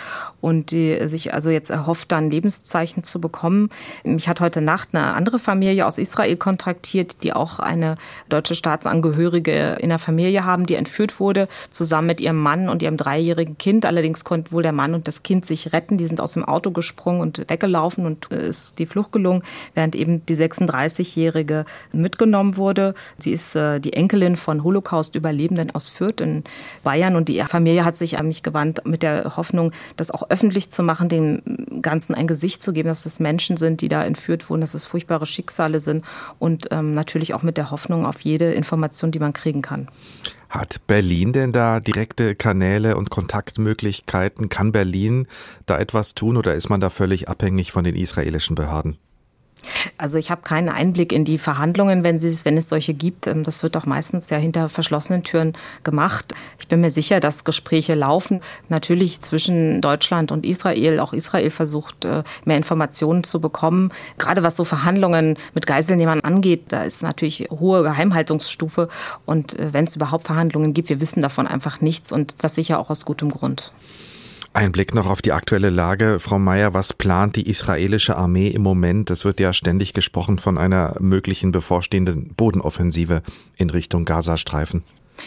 und 0.41 0.71
die 0.71 1.07
sich 1.07 1.33
also 1.33 1.49
jetzt 1.49 1.69
erhofft, 1.69 2.11
dann 2.11 2.29
Lebenszeichen 2.29 3.03
zu 3.03 3.21
bekommen. 3.21 3.69
Mich 4.03 4.27
hat 4.27 4.41
heute 4.41 4.61
Nacht 4.61 4.89
eine 4.93 5.13
andere 5.13 5.39
Familie 5.39 5.85
aus 5.85 5.97
Israel 5.97 6.37
kontaktiert, 6.37 7.23
die 7.23 7.33
auch 7.33 7.59
eine 7.59 7.97
deutsche 8.29 8.55
Staatsangehörige 8.55 9.77
in 9.87 9.89
der 9.89 9.99
Familie 9.99 10.43
haben, 10.43 10.65
die 10.65 10.75
entführt 10.75 11.21
wurde, 11.21 11.47
zusammen 11.69 12.07
mit 12.07 12.19
ihrem 12.19 12.37
Mann 12.37 12.67
und 12.67 12.81
ihrem 12.81 12.97
dreijährigen 12.97 13.57
Kind. 13.57 13.85
Allerdings 13.85 14.25
konnten 14.25 14.51
wohl 14.51 14.63
der 14.63 14.73
Mann 14.73 14.93
und 14.93 15.07
das 15.07 15.23
Kind 15.23 15.45
sich 15.45 15.71
retten. 15.71 15.97
Die 15.97 16.05
sind 16.05 16.19
aus 16.19 16.33
dem 16.33 16.43
Auto 16.43 16.71
gesprungen 16.71 17.21
und 17.21 17.49
weggelaufen 17.49 18.05
und 18.05 18.29
äh, 18.31 18.49
ist 18.49 18.79
die 18.79 18.85
Flucht 18.85 19.13
gelungen, 19.13 19.43
während 19.75 19.95
eben 19.95 20.25
die 20.25 20.35
36-Jährige 20.35 21.65
mitgenommen 21.93 22.57
wurde. 22.57 22.95
Sie 23.17 23.31
ist 23.31 23.55
äh, 23.55 23.79
die 23.79 23.93
Enkelin 23.93 24.35
von 24.35 24.63
Holocaust-Überlebenden 24.63 25.73
aus 25.73 25.87
Fürth 25.87 26.19
in 26.19 26.43
Bayern 26.83 27.15
und 27.15 27.29
die 27.29 27.41
Familie 27.43 27.85
hat 27.85 27.95
sich 27.95 28.19
an 28.19 28.27
mich 28.27 28.43
gewandt 28.43 28.81
mit 28.85 29.03
der 29.03 29.37
Hoffnung, 29.37 29.71
das 29.95 30.11
auch 30.11 30.29
öffentlich 30.29 30.71
zu 30.71 30.83
machen, 30.83 31.07
dem 31.07 31.41
Ganzen 31.81 32.13
ein 32.13 32.27
Gesicht 32.27 32.61
zu 32.61 32.73
geben, 32.73 32.89
dass 32.89 33.05
es 33.05 33.21
Menschen 33.21 33.55
sind, 33.55 33.79
die 33.79 33.87
da 33.87 34.03
entführt 34.03 34.49
wurden, 34.49 34.61
dass 34.61 34.73
es 34.73 34.85
furchtbare 34.85 35.25
Schicksale 35.25 35.79
sind 35.79 36.03
und 36.39 36.67
ähm, 36.71 36.93
natürlich 36.93 37.33
auch 37.33 37.43
mit 37.43 37.55
der 37.55 37.71
Hoffnung 37.71 38.05
auf 38.05 38.19
jede 38.21 38.51
Information, 38.51 39.11
die 39.11 39.19
man 39.19 39.31
kriegen 39.31 39.61
kann 39.61 39.76
kann. 39.85 39.95
Hat 40.49 40.81
Berlin 40.87 41.33
denn 41.33 41.51
da 41.51 41.79
direkte 41.79 42.33
Kanäle 42.35 42.95
und 42.95 43.09
Kontaktmöglichkeiten? 43.09 44.49
Kann 44.49 44.71
Berlin 44.71 45.27
da 45.65 45.77
etwas 45.77 46.15
tun 46.15 46.37
oder 46.37 46.55
ist 46.55 46.69
man 46.69 46.79
da 46.79 46.89
völlig 46.89 47.27
abhängig 47.27 47.71
von 47.71 47.83
den 47.83 47.95
israelischen 47.95 48.55
Behörden? 48.55 48.97
Also 49.97 50.17
ich 50.17 50.31
habe 50.31 50.41
keinen 50.41 50.69
Einblick 50.69 51.11
in 51.11 51.25
die 51.25 51.37
Verhandlungen, 51.37 52.03
wenn, 52.03 52.19
sie, 52.19 52.37
wenn 52.43 52.57
es 52.57 52.69
solche 52.69 52.93
gibt. 52.93 53.27
Ähm, 53.27 53.43
das 53.43 53.63
wird 53.63 53.75
doch 53.75 53.85
meistens 53.85 54.29
ja 54.29 54.37
hinter 54.37 54.69
verschlossenen 54.69 55.23
Türen 55.23 55.53
gemacht. 55.83 56.33
Ich 56.59 56.67
bin 56.67 56.81
mir 56.81 56.91
sicher, 56.91 57.19
dass 57.19 57.43
Gespräche 57.43 57.93
laufen. 57.93 58.41
Natürlich 58.69 59.21
zwischen 59.21 59.81
Deutschland 59.81 60.31
und 60.31 60.45
Israel. 60.45 60.99
Auch 60.99 61.13
Israel 61.13 61.49
versucht, 61.49 62.05
äh, 62.05 62.23
mehr 62.45 62.57
Informationen 62.57 63.23
zu 63.23 63.39
bekommen. 63.39 63.91
Gerade 64.17 64.43
was 64.43 64.55
so 64.55 64.63
Verhandlungen 64.63 65.37
mit 65.53 65.67
Geiselnehmern 65.67 66.21
angeht, 66.21 66.65
da 66.69 66.83
ist 66.83 67.03
natürlich 67.03 67.47
hohe 67.49 67.83
Geheimhaltungsstufe. 67.83 68.89
Und 69.25 69.57
äh, 69.59 69.73
wenn 69.73 69.85
es 69.85 69.95
überhaupt 69.95 70.25
Verhandlungen 70.25 70.73
gibt, 70.73 70.89
wir 70.89 71.01
wissen 71.01 71.21
davon 71.21 71.47
einfach 71.47 71.81
nichts 71.81 72.11
und 72.11 72.43
das 72.43 72.55
sicher 72.55 72.79
auch 72.79 72.89
aus 72.89 73.05
gutem 73.05 73.29
Grund. 73.29 73.71
Ein 74.57 74.71
Blick 74.71 74.95
noch 74.95 75.05
auf 75.05 75.21
die 75.21 75.33
aktuelle 75.33 75.69
Lage. 75.69 76.19
Frau 76.19 76.39
Mayer, 76.39 76.73
was 76.73 76.91
plant 76.91 77.35
die 77.35 77.47
israelische 77.47 78.15
Armee 78.15 78.47
im 78.47 78.63
Moment? 78.63 79.11
Es 79.11 79.23
wird 79.23 79.39
ja 79.39 79.53
ständig 79.53 79.93
gesprochen 79.93 80.39
von 80.39 80.57
einer 80.57 80.95
möglichen 80.99 81.51
bevorstehenden 81.51 82.33
Bodenoffensive 82.33 83.21
in 83.55 83.69
Richtung 83.69 84.03
Gazastreifen. 84.03 84.81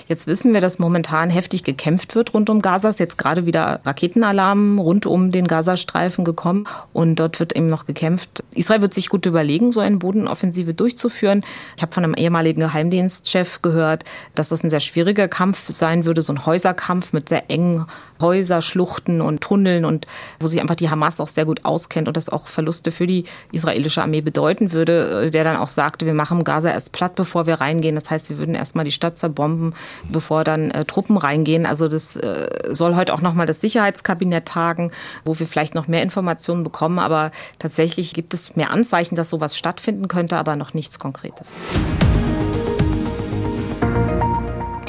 Jetzt 0.09 0.26
wissen 0.26 0.55
wir, 0.55 0.61
dass 0.61 0.79
momentan 0.79 1.31
heftig 1.31 1.64
gekämpft 1.64 2.14
wird 2.14 2.35
rund 2.35 2.50
um 2.50 2.62
Gaza. 2.62 2.88
Es 2.88 2.96
ist 2.96 3.00
jetzt 3.00 3.18
gerade 3.18 3.46
wieder 3.46 3.81
Raketenalarm 3.85 4.79
rund 4.79 5.07
um 5.07 5.31
den 5.31 5.46
Gazastreifen 5.46 6.24
gekommen 6.24 6.66
und 6.92 7.16
dort 7.16 7.40
wird 7.40 7.55
eben 7.55 7.68
noch 7.68 7.87
gekämpft. 7.87 8.44
Israel 8.55 8.83
wird 8.83 8.94
sich 8.94 9.09
gut 9.09 9.26
überlegen, 9.26 9.72
so 9.72 9.81
eine 9.81 9.96
Bodenoffensive 9.96 10.74
durchzuführen. 10.74 11.44
Ich 11.76 11.83
habe 11.83 11.92
von 11.92 12.05
einem 12.05 12.14
ehemaligen 12.14 12.61
Geheimdienstchef 12.61 13.62
gehört, 13.62 14.05
dass 14.35 14.48
das 14.48 14.62
ein 14.62 14.70
sehr 14.70 14.81
schwieriger 14.81 15.29
Kampf 15.29 15.68
sein 15.68 16.05
würde, 16.05 16.22
so 16.22 16.33
ein 16.33 16.46
Häuserkampf 16.46 17.12
mit 17.12 17.29
sehr 17.29 17.50
engen 17.50 17.87
Häuserschluchten 18.20 19.20
und 19.20 19.40
Tunneln 19.40 19.85
und 19.85 20.07
wo 20.38 20.46
sich 20.46 20.61
einfach 20.61 20.74
die 20.74 20.90
Hamas 20.90 21.20
auch 21.20 21.29
sehr 21.29 21.44
gut 21.44 21.64
auskennt 21.64 22.09
und 22.09 22.16
das 22.16 22.29
auch 22.29 22.48
Verluste 22.48 22.92
für 22.92 23.07
die 23.07 23.24
israelische 23.53 24.03
Armee 24.03 24.20
bedeuten 24.20 24.72
würde, 24.72 25.31
der 25.31 25.44
dann 25.44 25.57
auch 25.57 25.68
sagte, 25.68 26.07
wir 26.07 26.14
machen 26.14 26.44
Gaza 26.44 26.70
erst 26.70 26.92
platt, 26.92 27.14
bevor 27.14 27.46
wir 27.46 27.61
reingehen. 27.61 27.94
Das 27.94 28.11
heißt, 28.11 28.31
wir 28.31 28.38
würden 28.38 28.55
erstmal 28.55 28.85
die 28.85 28.92
Stadt 28.92 29.18
zerbomben 29.18 29.74
bevor 30.09 30.45
dann 30.45 30.71
äh, 30.71 30.85
Truppen 30.85 31.16
reingehen. 31.16 31.66
Also 31.66 31.88
das 31.88 32.16
äh, 32.16 32.49
soll 32.71 32.97
heute 32.97 33.14
auch 33.14 33.21
nochmal 33.21 33.47
das 33.47 33.61
Sicherheitskabinett 33.61 34.47
tagen, 34.47 34.90
wo 35.25 35.38
wir 35.38 35.47
vielleicht 35.47 35.75
noch 35.75 35.88
mehr 35.88 36.03
Informationen 36.03 36.62
bekommen. 36.62 36.99
Aber 36.99 37.31
tatsächlich 37.59 38.14
gibt 38.14 38.35
es 38.35 38.57
mehr 38.57 38.71
Anzeichen, 38.71 39.14
dass 39.14 39.31
sowas 39.31 39.57
stattfinden 39.57 40.09
könnte, 40.09 40.37
aber 40.37 40.57
noch 40.57 40.75
nichts 40.75 40.99
Konkretes. 40.99 41.57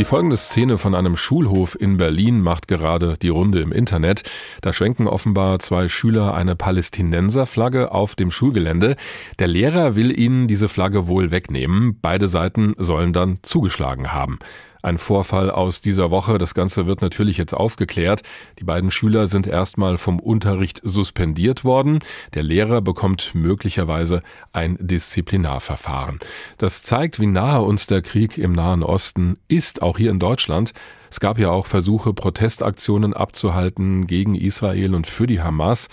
Die 0.01 0.05
folgende 0.05 0.35
Szene 0.35 0.79
von 0.79 0.95
einem 0.95 1.15
Schulhof 1.15 1.79
in 1.79 1.97
Berlin 1.97 2.41
macht 2.41 2.67
gerade 2.67 3.17
die 3.21 3.29
Runde 3.29 3.61
im 3.61 3.71
Internet. 3.71 4.23
Da 4.61 4.73
schwenken 4.73 5.05
offenbar 5.05 5.59
zwei 5.59 5.89
Schüler 5.89 6.33
eine 6.33 6.55
Palästinenserflagge 6.55 7.91
auf 7.91 8.15
dem 8.15 8.31
Schulgelände. 8.31 8.95
Der 9.37 9.45
Lehrer 9.45 9.95
will 9.95 10.17
ihnen 10.17 10.47
diese 10.47 10.69
Flagge 10.69 11.07
wohl 11.07 11.29
wegnehmen. 11.29 11.99
Beide 12.01 12.27
Seiten 12.27 12.73
sollen 12.79 13.13
dann 13.13 13.37
zugeschlagen 13.43 14.11
haben. 14.11 14.39
Ein 14.81 14.97
Vorfall 14.97 15.51
aus 15.51 15.81
dieser 15.81 16.11
Woche. 16.11 16.37
Das 16.37 16.53
Ganze 16.53 16.87
wird 16.87 17.01
natürlich 17.01 17.37
jetzt 17.37 17.53
aufgeklärt. 17.53 18.21
Die 18.59 18.63
beiden 18.63 18.91
Schüler 18.91 19.27
sind 19.27 19.47
erstmal 19.47 19.97
vom 19.97 20.19
Unterricht 20.19 20.81
suspendiert 20.83 21.63
worden. 21.63 21.99
Der 22.33 22.43
Lehrer 22.43 22.81
bekommt 22.81 23.35
möglicherweise 23.35 24.21
ein 24.53 24.77
Disziplinarverfahren. 24.79 26.19
Das 26.57 26.83
zeigt, 26.83 27.19
wie 27.19 27.27
nahe 27.27 27.61
uns 27.61 27.87
der 27.87 28.01
Krieg 28.01 28.37
im 28.37 28.51
Nahen 28.51 28.83
Osten 28.83 29.37
ist, 29.47 29.81
auch 29.81 29.97
hier 29.97 30.11
in 30.11 30.19
Deutschland. 30.19 30.73
Es 31.11 31.19
gab 31.19 31.37
ja 31.37 31.49
auch 31.49 31.65
Versuche, 31.65 32.13
Protestaktionen 32.13 33.13
abzuhalten 33.13 34.07
gegen 34.07 34.33
Israel 34.33 34.95
und 34.95 35.07
für 35.07 35.27
die 35.27 35.41
Hamas. 35.41 35.89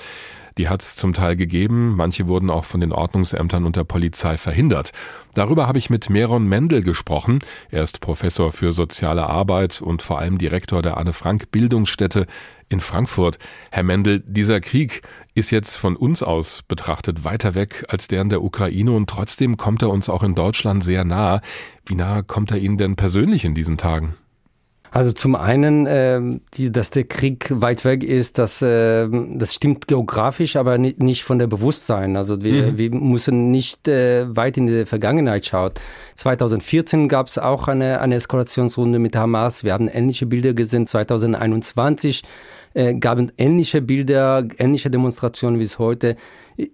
Die 0.59 0.69
hat 0.69 0.83
es 0.83 0.97
zum 0.97 1.15
Teil 1.15 1.37
gegeben, 1.37 1.95
manche 1.95 2.27
wurden 2.27 2.51
auch 2.51 2.65
von 2.65 2.81
den 2.81 2.91
Ordnungsämtern 2.91 3.65
und 3.65 3.77
der 3.77 3.85
Polizei 3.85 4.37
verhindert. 4.37 4.91
Darüber 5.35 5.69
habe 5.69 5.79
ich 5.79 5.89
mit 5.89 6.11
Meron 6.11 6.49
Mendel 6.49 6.83
gesprochen. 6.83 7.39
Er 7.71 7.85
ist 7.85 8.01
Professor 8.01 8.51
für 8.51 8.73
soziale 8.73 9.29
Arbeit 9.29 9.81
und 9.81 10.03
vor 10.03 10.19
allem 10.19 10.37
Direktor 10.37 10.83
der 10.83 10.97
Anne 10.97 11.13
Frank 11.13 11.53
Bildungsstätte 11.53 12.27
in 12.69 12.81
Frankfurt. 12.81 13.39
Herr 13.71 13.85
Mendel, 13.85 14.21
dieser 14.27 14.61
Krieg 14.61 15.03
ist 15.35 15.53
jetzt 15.53 15.77
von 15.77 15.95
uns 15.95 16.25
aus 16.25 16.65
betrachtet 16.65 17.25
weiter 17.25 17.55
weg 17.55 17.85
als 17.89 18.09
der 18.09 18.23
in 18.23 18.29
der 18.29 18.43
Ukraine 18.43 18.91
und 18.91 19.09
trotzdem 19.09 19.57
kommt 19.57 19.83
er 19.83 19.91
uns 19.91 20.09
auch 20.09 20.25
in 20.25 20.35
Deutschland 20.35 20.83
sehr 20.83 21.05
nah. 21.05 21.41
Wie 21.87 21.95
nah 21.95 22.23
kommt 22.23 22.51
er 22.51 22.59
Ihnen 22.59 22.79
denn 22.79 22.97
persönlich 22.97 23.45
in 23.45 23.55
diesen 23.55 23.79
Tagen? 23.79 24.17
Also 24.91 25.13
zum 25.13 25.35
einen, 25.35 25.87
äh, 25.87 26.21
die, 26.55 26.73
dass 26.73 26.91
der 26.91 27.05
Krieg 27.05 27.51
weit 27.51 27.85
weg 27.85 28.03
ist, 28.03 28.39
das, 28.39 28.63
äh, 28.63 29.09
das 29.35 29.55
stimmt 29.55 29.87
geografisch, 29.87 30.57
aber 30.57 30.79
nicht, 30.79 31.03
nicht 31.03 31.25
von 31.25 31.39
der 31.39 31.47
Bewusstsein. 31.47 32.17
Also 32.17 32.43
wir, 32.43 32.73
mhm. 32.73 32.79
wir 32.79 32.91
müssen 32.95 33.51
nicht 33.51 33.89
äh, 33.89 34.35
weit 34.35 34.57
in 34.57 34.67
die 34.67 34.87
Vergangenheit 34.87 35.47
schauen. 35.47 35.73
2014 36.15 37.09
gab 37.09 37.29
es 37.29 37.39
auch 37.39 37.69
eine, 37.69 38.01
eine 38.01 38.15
Eskalationsrunde 38.15 38.99
mit 38.99 39.17
Hamas. 39.17 39.65
Wir 39.65 39.73
haben 39.73 39.89
ähnliche 39.89 40.27
Bilder 40.27 40.55
gesehen. 40.55 40.87
2021 40.87 42.23
äh, 42.79 42.95
gab 42.95 43.19
es 43.19 43.33
ähnliche 43.37 43.83
Bilder, 43.83 44.47
ähnliche 44.59 44.89
Demonstrationen 44.89 45.59
wie 45.59 45.65
es 45.65 45.81
heute. 45.81 46.15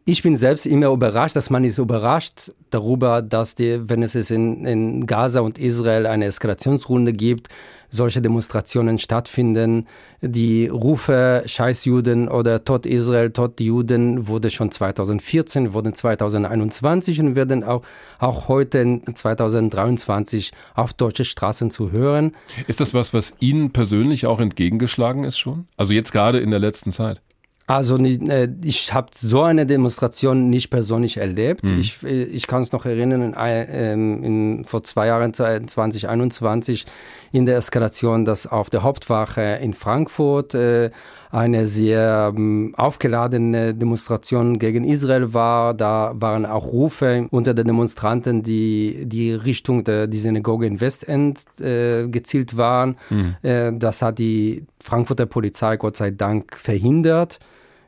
Ich 0.05 0.23
bin 0.23 0.37
selbst 0.37 0.67
immer 0.67 0.89
überrascht, 0.89 1.35
dass 1.35 1.49
man 1.49 1.65
ist 1.65 1.79
überrascht 1.79 2.53
darüber, 2.71 3.23
dass 3.23 3.55
die, 3.55 3.89
wenn 3.89 4.03
es 4.03 4.15
in, 4.31 4.67
in 4.67 5.07
Gaza 5.07 5.41
und 5.41 5.59
Israel 5.59 6.07
eine 6.07 6.27
Eskalationsrunde 6.27 7.15
gibt, 7.15 7.49
solche 7.95 8.21
Demonstrationen 8.21 8.99
stattfinden. 8.99 9.87
Die 10.21 10.67
Rufe 10.67 11.43
Scheiß 11.47 11.85
Juden 11.85 12.29
oder 12.29 12.65
Tod 12.65 12.87
Israel, 12.87 13.31
Tod 13.31 13.61
Juden 13.61 14.27
wurde 14.27 14.51
schon 14.51 14.71
2014, 14.71 15.73
wurden 15.75 15.95
2021 15.95 17.21
und 17.21 17.37
werden 17.37 17.63
auch, 17.63 17.83
auch 18.19 18.49
heute 18.49 19.01
2023 19.13 20.51
auf 20.75 20.93
deutsche 20.93 21.25
Straßen 21.25 21.71
zu 21.71 21.93
hören. 21.93 22.33
Ist 22.67 22.81
das 22.81 22.95
was, 22.95 23.15
was 23.15 23.37
Ihnen 23.39 23.71
persönlich 23.71 24.27
auch 24.27 24.41
entgegengeschlagen 24.41 25.25
ist 25.25 25.39
schon? 25.39 25.67
Also 25.77 25.94
jetzt 25.95 26.13
gerade 26.13 26.39
in 26.39 26.51
der 26.51 26.61
letzten 26.61 26.93
Zeit? 26.93 27.21
Also 27.67 27.97
äh, 27.97 28.49
ich 28.63 28.93
habe 28.93 29.09
so 29.15 29.43
eine 29.43 29.65
Demonstration 29.65 30.51
nicht 30.51 30.69
persönlich 30.69 31.17
erlebt. 31.17 31.65
Mhm. 31.65 31.79
Ich, 31.79 32.03
äh, 32.03 32.25
ich 32.25 32.47
kann 32.47 32.61
es 32.61 32.73
noch 32.73 32.85
erinnern, 32.85 33.23
in, 33.23 33.35
ähm, 33.37 34.23
in, 34.23 34.65
vor 34.65 34.85
zwei 34.85 35.07
Jahren, 35.07 35.33
2021, 35.33 36.85
in 37.33 37.47
der 37.47 37.57
Eskalation, 37.57 38.27
dass 38.27 38.47
auf 38.47 38.69
der 38.69 38.83
Hauptwache 38.83 39.59
in 39.63 39.73
Frankfurt 39.73 40.55
äh, 40.55 40.91
eine 41.35 41.67
sehr 41.67 42.33
ähm, 42.37 42.75
aufgeladene 42.77 43.75
Demonstration 43.75 44.61
gegen 44.61 44.85
Israel 44.85 45.35
war. 45.35 45.75
Da 45.75 46.13
waren 46.15 46.47
auch 46.47 46.67
Rufe 46.67 47.27
unter 47.33 47.55
den 47.55 47.67
Demonstranten, 47.67 48.45
die 48.45 49.03
die 49.07 49.33
Richtung 49.33 49.83
der 49.83 50.07
die 50.07 50.19
Synagoge 50.19 50.67
in 50.67 50.81
Westend 50.81 51.45
äh, 51.61 52.07
gezielt 52.07 52.57
waren. 52.57 52.97
Mhm. 53.11 53.35
Äh, 53.43 53.73
das 53.75 54.01
hat 54.01 54.21
die 54.21 54.65
Frankfurter 54.81 55.27
Polizei 55.27 55.77
Gott 55.77 55.97
sei 55.97 56.13
Dank 56.13 56.57
verhindert. 56.57 57.41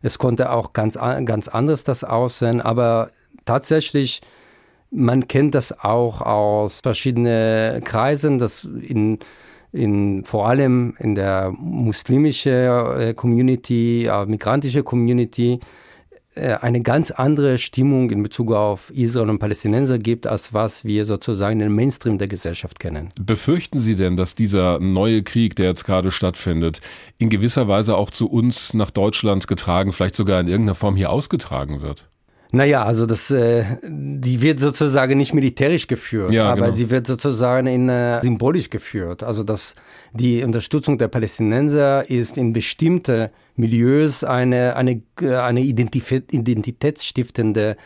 Es 0.02 0.18
konnte 0.18 0.50
auch 0.50 0.72
ganz, 0.72 0.98
ganz 1.24 1.46
anders 1.46 1.85
das 1.85 2.02
aussehen, 2.02 2.61
aber 2.61 3.11
tatsächlich 3.44 4.22
man 4.90 5.28
kennt 5.28 5.54
das 5.54 5.78
auch 5.85 6.20
aus 6.20 6.80
verschiedenen 6.80 7.82
Kreisen, 7.85 8.38
dass 8.40 8.64
in 8.64 9.20
in, 9.76 10.24
vor 10.24 10.48
allem 10.48 10.94
in 10.98 11.14
der 11.14 11.52
muslimischen 11.56 12.52
äh, 12.52 13.14
Community, 13.14 14.06
äh, 14.06 14.26
migrantische 14.26 14.82
Community, 14.82 15.60
äh, 16.36 16.54
eine 16.60 16.82
ganz 16.82 17.10
andere 17.10 17.56
Stimmung 17.56 18.10
in 18.10 18.22
Bezug 18.22 18.52
auf 18.52 18.90
Israel 18.90 19.30
und 19.30 19.38
Palästinenser 19.38 19.98
gibt, 19.98 20.26
als 20.26 20.52
was 20.52 20.84
wir 20.84 21.04
sozusagen 21.04 21.60
im 21.60 21.74
Mainstream 21.74 22.18
der 22.18 22.28
Gesellschaft 22.28 22.78
kennen. 22.78 23.08
Befürchten 23.18 23.80
Sie 23.80 23.96
denn, 23.96 24.16
dass 24.16 24.34
dieser 24.34 24.78
neue 24.78 25.22
Krieg, 25.22 25.56
der 25.56 25.66
jetzt 25.66 25.84
gerade 25.84 26.10
stattfindet, 26.10 26.80
in 27.18 27.30
gewisser 27.30 27.68
Weise 27.68 27.96
auch 27.96 28.10
zu 28.10 28.28
uns 28.28 28.74
nach 28.74 28.90
Deutschland 28.90 29.48
getragen, 29.48 29.92
vielleicht 29.92 30.14
sogar 30.14 30.40
in 30.40 30.48
irgendeiner 30.48 30.74
Form 30.74 30.96
hier 30.96 31.10
ausgetragen 31.10 31.80
wird? 31.80 32.06
Naja, 32.52 32.85
also 32.85 33.06
das, 33.06 33.30
äh, 33.30 33.64
die 33.82 34.40
wird 34.40 34.61
sozusagen 34.61 35.18
nicht 35.18 35.35
militärisch 35.35 35.87
geführt, 35.87 36.32
ja, 36.32 36.50
aber 36.50 36.62
genau. 36.62 36.74
sie 36.74 36.90
wird 36.90 37.06
sozusagen 37.06 37.66
in, 37.66 37.88
äh, 37.88 38.22
symbolisch 38.22 38.70
geführt. 38.70 39.22
Also 39.22 39.42
dass 39.42 39.74
die 40.12 40.42
Unterstützung 40.42 40.98
der 40.98 41.09
Palästinenser 41.09 42.09
ist 42.09 42.38
in 42.38 42.52
bestimmte 42.52 43.30
Milieus 43.56 44.22
eine, 44.22 44.76
eine, 44.76 45.02
eine 45.20 45.61
identitätsstiftende 45.61 47.76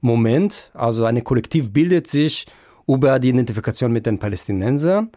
Moment. 0.00 0.70
Also 0.74 1.04
eine 1.04 1.22
Kollektiv 1.22 1.72
bildet 1.72 2.06
sich 2.06 2.46
über 2.86 3.18
die 3.18 3.30
Identifikation 3.30 3.92
mit 3.92 4.06
den 4.06 4.18
Palästinensern. 4.18 5.10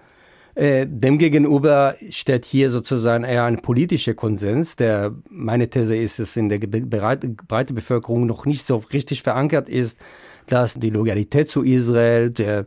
Äh, 0.56 0.86
demgegenüber 0.88 1.96
steht 2.12 2.46
hier 2.46 2.70
sozusagen 2.70 3.24
eher 3.24 3.46
ein 3.46 3.62
politischer 3.62 4.14
Konsens, 4.14 4.76
der, 4.76 5.12
meine 5.30 5.68
These 5.68 5.96
ist, 5.96 6.20
es 6.20 6.38
in 6.38 6.50
der 6.50 6.60
breiten 6.60 7.76
Bevölkerung 7.76 8.28
noch 8.28 8.46
nicht 8.46 8.66
so 8.66 8.78
richtig 8.94 9.24
verankert 9.24 9.68
ist, 9.68 10.00
dass 10.46 10.76
die 10.76 10.92
Loyalität 10.92 11.50
zu 11.50 11.64
Israel, 11.64 12.30
der, 12.30 12.66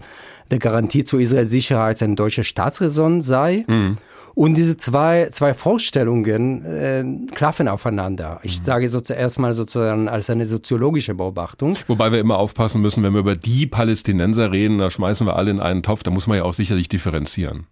der 0.51 0.59
Garantie 0.59 1.05
zu 1.05 1.19
Israels 1.19 1.51
Sicherheit 1.51 2.03
eine 2.03 2.17
deutsche 2.17 2.43
Staatsräson 2.43 3.23
sei. 3.23 3.65
Mhm. 3.69 3.99
Und 4.35 4.55
diese 4.55 4.77
zwei, 4.77 5.29
zwei 5.31 5.55
Vorstellungen 5.55 6.65
äh, 6.65 7.05
klaffen 7.35 7.69
aufeinander. 7.69 8.41
Ich 8.43 8.59
mhm. 8.59 8.65
sage 8.65 8.89
so 8.89 9.01
zuerst 9.01 9.39
mal 9.39 9.55
sozusagen 9.55 10.09
als 10.09 10.29
eine 10.29 10.45
soziologische 10.45 11.15
Beobachtung. 11.15 11.75
Wobei 11.87 12.13
wir 12.13 12.19
immer 12.21 12.39
aufpassen 12.39 12.83
müssen, 12.83 13.03
wenn 13.03 13.15
wir 13.15 13.21
über 13.21 13.37
die 13.37 13.67
Palästinenser 13.67 14.53
reden, 14.53 14.77
da 14.77 14.91
schmeißen 14.91 15.27
wir 15.27 15.37
alle 15.37 15.53
in 15.53 15.61
einen 15.61 15.83
Topf, 15.83 16.03
da 16.03 16.11
muss 16.11 16.27
man 16.27 16.37
ja 16.37 16.45
auch 16.45 16.53
sicherlich 16.53 16.91
differenzieren. 16.91 17.67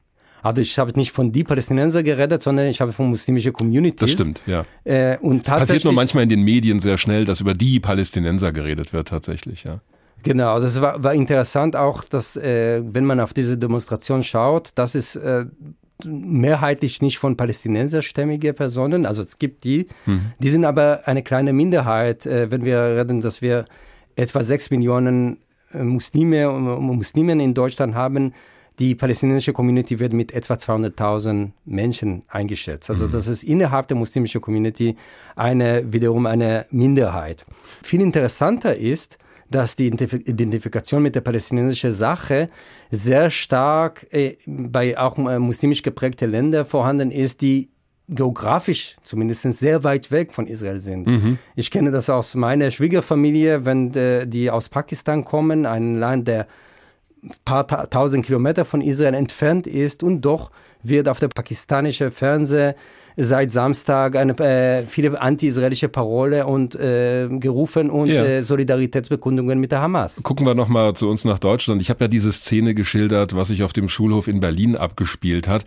Also 0.44 0.60
ich 0.60 0.78
habe 0.78 0.92
nicht 0.94 1.10
von 1.10 1.32
die 1.32 1.42
Palästinenser 1.42 2.02
geredet, 2.02 2.42
sondern 2.42 2.66
ich 2.66 2.80
habe 2.82 2.92
von 2.92 3.08
muslimischen 3.08 3.54
Communities. 3.54 3.98
Das 3.98 4.10
stimmt, 4.10 4.42
ja. 4.44 4.66
Äh, 4.84 5.16
und 5.18 5.48
das 5.48 5.60
passiert 5.60 5.84
nur 5.84 5.94
manchmal 5.94 6.24
in 6.24 6.28
den 6.28 6.42
Medien 6.42 6.80
sehr 6.80 6.98
schnell, 6.98 7.24
dass 7.24 7.40
über 7.40 7.54
die 7.54 7.80
Palästinenser 7.80 8.52
geredet 8.52 8.92
wird 8.92 9.08
tatsächlich, 9.08 9.64
ja. 9.64 9.80
Genau, 10.22 10.52
also 10.52 10.66
es 10.66 10.80
war, 10.82 11.02
war 11.02 11.14
interessant 11.14 11.76
auch, 11.76 12.04
dass 12.04 12.36
äh, 12.36 12.82
wenn 12.84 13.06
man 13.06 13.20
auf 13.20 13.32
diese 13.32 13.56
Demonstration 13.56 14.22
schaut, 14.22 14.72
dass 14.74 14.94
es 14.94 15.16
äh, 15.16 15.46
mehrheitlich 16.04 17.00
nicht 17.00 17.18
von 17.18 17.38
palästinenserstämmige 17.38 18.52
Personen, 18.52 19.06
also 19.06 19.22
es 19.22 19.38
gibt 19.38 19.64
die, 19.64 19.86
mhm. 20.04 20.32
die 20.38 20.50
sind 20.50 20.66
aber 20.66 21.02
eine 21.06 21.22
kleine 21.22 21.54
Minderheit, 21.54 22.26
äh, 22.26 22.50
wenn 22.50 22.66
wir 22.66 22.98
reden, 22.98 23.22
dass 23.22 23.40
wir 23.40 23.64
etwa 24.14 24.42
sechs 24.42 24.70
Millionen 24.70 25.38
äh, 25.72 25.82
Muslime 25.82 26.50
und 26.50 26.96
Muslimen 26.96 27.40
in 27.40 27.54
Deutschland 27.54 27.94
haben, 27.94 28.34
die 28.78 28.94
palästinensische 28.94 29.52
Community 29.52 30.00
wird 30.00 30.12
mit 30.12 30.32
etwa 30.32 30.54
200.000 30.54 31.50
Menschen 31.64 32.22
eingeschätzt. 32.28 32.90
Also 32.90 33.06
mhm. 33.06 33.12
das 33.12 33.28
ist 33.28 33.44
innerhalb 33.44 33.88
der 33.88 33.96
muslimischen 33.96 34.40
Community 34.40 34.96
eine, 35.36 35.92
wiederum 35.92 36.26
eine 36.26 36.66
Minderheit. 36.70 37.44
Viel 37.82 38.00
interessanter 38.00 38.76
ist, 38.76 39.18
dass 39.50 39.76
die 39.76 39.86
Identifikation 39.86 41.02
mit 41.02 41.14
der 41.14 41.20
palästinensischen 41.20 41.92
Sache 41.92 42.48
sehr 42.90 43.30
stark 43.30 44.06
äh, 44.10 44.36
bei 44.46 44.98
auch 44.98 45.16
äh, 45.18 45.38
muslimisch 45.38 45.82
geprägten 45.82 46.30
Ländern 46.30 46.66
vorhanden 46.66 47.12
ist, 47.12 47.40
die 47.42 47.68
geografisch 48.08 48.96
zumindest 49.02 49.42
sehr 49.54 49.84
weit 49.84 50.10
weg 50.10 50.32
von 50.32 50.46
Israel 50.46 50.78
sind. 50.78 51.06
Mhm. 51.06 51.38
Ich 51.54 51.70
kenne 51.70 51.90
das 51.90 52.10
aus 52.10 52.34
meiner 52.34 52.70
Schwiegerfamilie, 52.70 53.64
wenn 53.64 53.92
de, 53.92 54.26
die 54.26 54.50
aus 54.50 54.68
Pakistan 54.68 55.24
kommen, 55.24 55.64
ein 55.64 55.98
Land, 55.98 56.28
der 56.28 56.46
paar 57.44 57.66
tausend 57.66 58.24
Kilometer 58.26 58.64
von 58.64 58.80
Israel 58.80 59.14
entfernt 59.14 59.66
ist 59.66 60.02
und 60.02 60.20
doch 60.20 60.50
wird 60.82 61.08
auf 61.08 61.18
der 61.18 61.28
pakistanischen 61.28 62.10
Fernseh 62.10 62.74
seit 63.16 63.50
Samstag 63.50 64.16
eine, 64.16 64.36
äh, 64.40 64.86
viele 64.86 65.20
anti-israelische 65.20 65.88
Parole 65.88 66.46
und 66.46 66.74
äh, 66.74 67.28
gerufen 67.30 67.90
und 67.90 68.08
ja. 68.08 68.24
äh, 68.24 68.42
Solidaritätsbekundungen 68.42 69.60
mit 69.60 69.72
der 69.72 69.82
Hamas. 69.82 70.22
Gucken 70.22 70.46
wir 70.46 70.54
nochmal 70.54 70.94
zu 70.94 71.08
uns 71.08 71.24
nach 71.24 71.38
Deutschland. 71.38 71.80
Ich 71.80 71.90
habe 71.90 72.04
ja 72.04 72.08
diese 72.08 72.32
Szene 72.32 72.74
geschildert, 72.74 73.36
was 73.36 73.48
sich 73.48 73.62
auf 73.62 73.72
dem 73.72 73.88
Schulhof 73.88 74.26
in 74.26 74.40
Berlin 74.40 74.76
abgespielt 74.76 75.46
hat. 75.46 75.64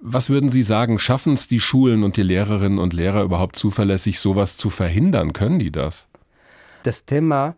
Was 0.00 0.30
würden 0.30 0.48
Sie 0.48 0.62
sagen, 0.62 0.98
schaffen 0.98 1.34
es 1.34 1.48
die 1.48 1.60
Schulen 1.60 2.02
und 2.02 2.16
die 2.16 2.22
Lehrerinnen 2.22 2.78
und 2.78 2.92
Lehrer 2.94 3.22
überhaupt 3.22 3.56
zuverlässig, 3.56 4.18
sowas 4.18 4.56
zu 4.56 4.70
verhindern? 4.70 5.32
Können 5.32 5.58
die 5.58 5.70
das? 5.70 6.06
Das 6.82 7.04
Thema 7.04 7.56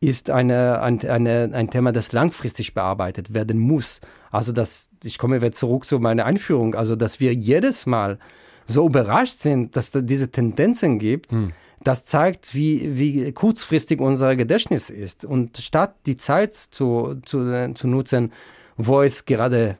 ist 0.00 0.30
eine, 0.30 0.80
ein, 0.80 1.00
eine, 1.06 1.50
ein 1.52 1.70
Thema, 1.70 1.92
das 1.92 2.12
langfristig 2.12 2.72
bearbeitet 2.72 3.34
werden 3.34 3.58
muss. 3.58 4.00
Also 4.30 4.52
das, 4.52 4.88
ich 5.04 5.18
komme 5.18 5.38
jetzt 5.38 5.58
zurück 5.58 5.84
zu 5.84 5.98
meiner 5.98 6.24
Einführung, 6.24 6.74
also 6.74 6.96
dass 6.96 7.20
wir 7.20 7.34
jedes 7.34 7.84
Mal 7.84 8.18
so 8.66 8.86
überrascht 8.86 9.40
sind, 9.40 9.76
dass 9.76 9.90
da 9.90 10.00
diese 10.00 10.30
Tendenzen 10.30 10.98
gibt, 10.98 11.32
hm. 11.32 11.52
das 11.82 12.06
zeigt, 12.06 12.54
wie, 12.54 12.96
wie 12.98 13.32
kurzfristig 13.32 14.00
unser 14.00 14.36
Gedächtnis 14.36 14.88
ist. 14.88 15.24
Und 15.24 15.58
statt 15.58 15.94
die 16.06 16.16
Zeit 16.16 16.54
zu, 16.54 17.16
zu, 17.24 17.72
zu 17.74 17.86
nutzen, 17.86 18.32
wo 18.76 19.02
es 19.02 19.26
gerade 19.26 19.76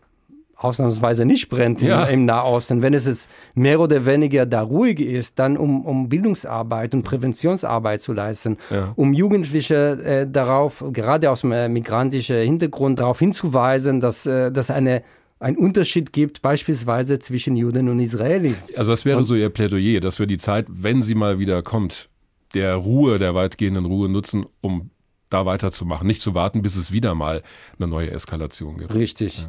ausnahmsweise 0.60 1.24
nicht 1.24 1.48
brennt 1.48 1.80
ja. 1.80 2.04
im, 2.04 2.20
im 2.20 2.24
Nahosten, 2.26 2.82
wenn 2.82 2.94
es 2.94 3.06
ist 3.06 3.30
mehr 3.54 3.80
oder 3.80 4.04
weniger 4.04 4.46
da 4.46 4.60
ruhig 4.60 5.00
ist, 5.00 5.38
dann 5.38 5.56
um, 5.56 5.84
um 5.84 6.08
Bildungsarbeit 6.08 6.94
und 6.94 7.02
Präventionsarbeit 7.02 8.02
zu 8.02 8.12
leisten, 8.12 8.58
ja. 8.70 8.92
um 8.96 9.14
Jugendliche 9.14 9.98
äh, 10.04 10.30
darauf, 10.30 10.84
gerade 10.92 11.30
aus 11.30 11.40
dem 11.40 11.52
äh, 11.52 11.68
migrantischen 11.68 12.42
Hintergrund, 12.42 13.00
darauf 13.00 13.18
hinzuweisen, 13.18 14.00
dass 14.00 14.26
äh, 14.26 14.52
das 14.52 14.70
eine 14.70 15.02
ein 15.42 15.56
Unterschied 15.56 16.12
gibt, 16.12 16.42
beispielsweise 16.42 17.18
zwischen 17.18 17.56
Juden 17.56 17.88
und 17.88 17.98
Israelis. 17.98 18.74
Also 18.76 18.90
das 18.90 19.06
wäre 19.06 19.16
und, 19.16 19.24
so 19.24 19.34
Ihr 19.34 19.48
Plädoyer, 19.48 20.00
dass 20.00 20.18
wir 20.18 20.26
die 20.26 20.36
Zeit, 20.36 20.66
wenn 20.68 21.00
sie 21.00 21.14
mal 21.14 21.38
wieder 21.38 21.62
kommt, 21.62 22.10
der 22.52 22.74
Ruhe, 22.74 23.18
der 23.18 23.34
weitgehenden 23.34 23.86
Ruhe 23.86 24.10
nutzen, 24.10 24.44
um 24.60 24.90
da 25.30 25.46
weiterzumachen, 25.46 26.06
nicht 26.06 26.20
zu 26.20 26.34
warten, 26.34 26.60
bis 26.60 26.76
es 26.76 26.92
wieder 26.92 27.14
mal 27.14 27.42
eine 27.78 27.88
neue 27.88 28.10
Eskalation 28.10 28.76
gibt. 28.76 28.94
Richtig. 28.94 29.38
Ja. 29.38 29.48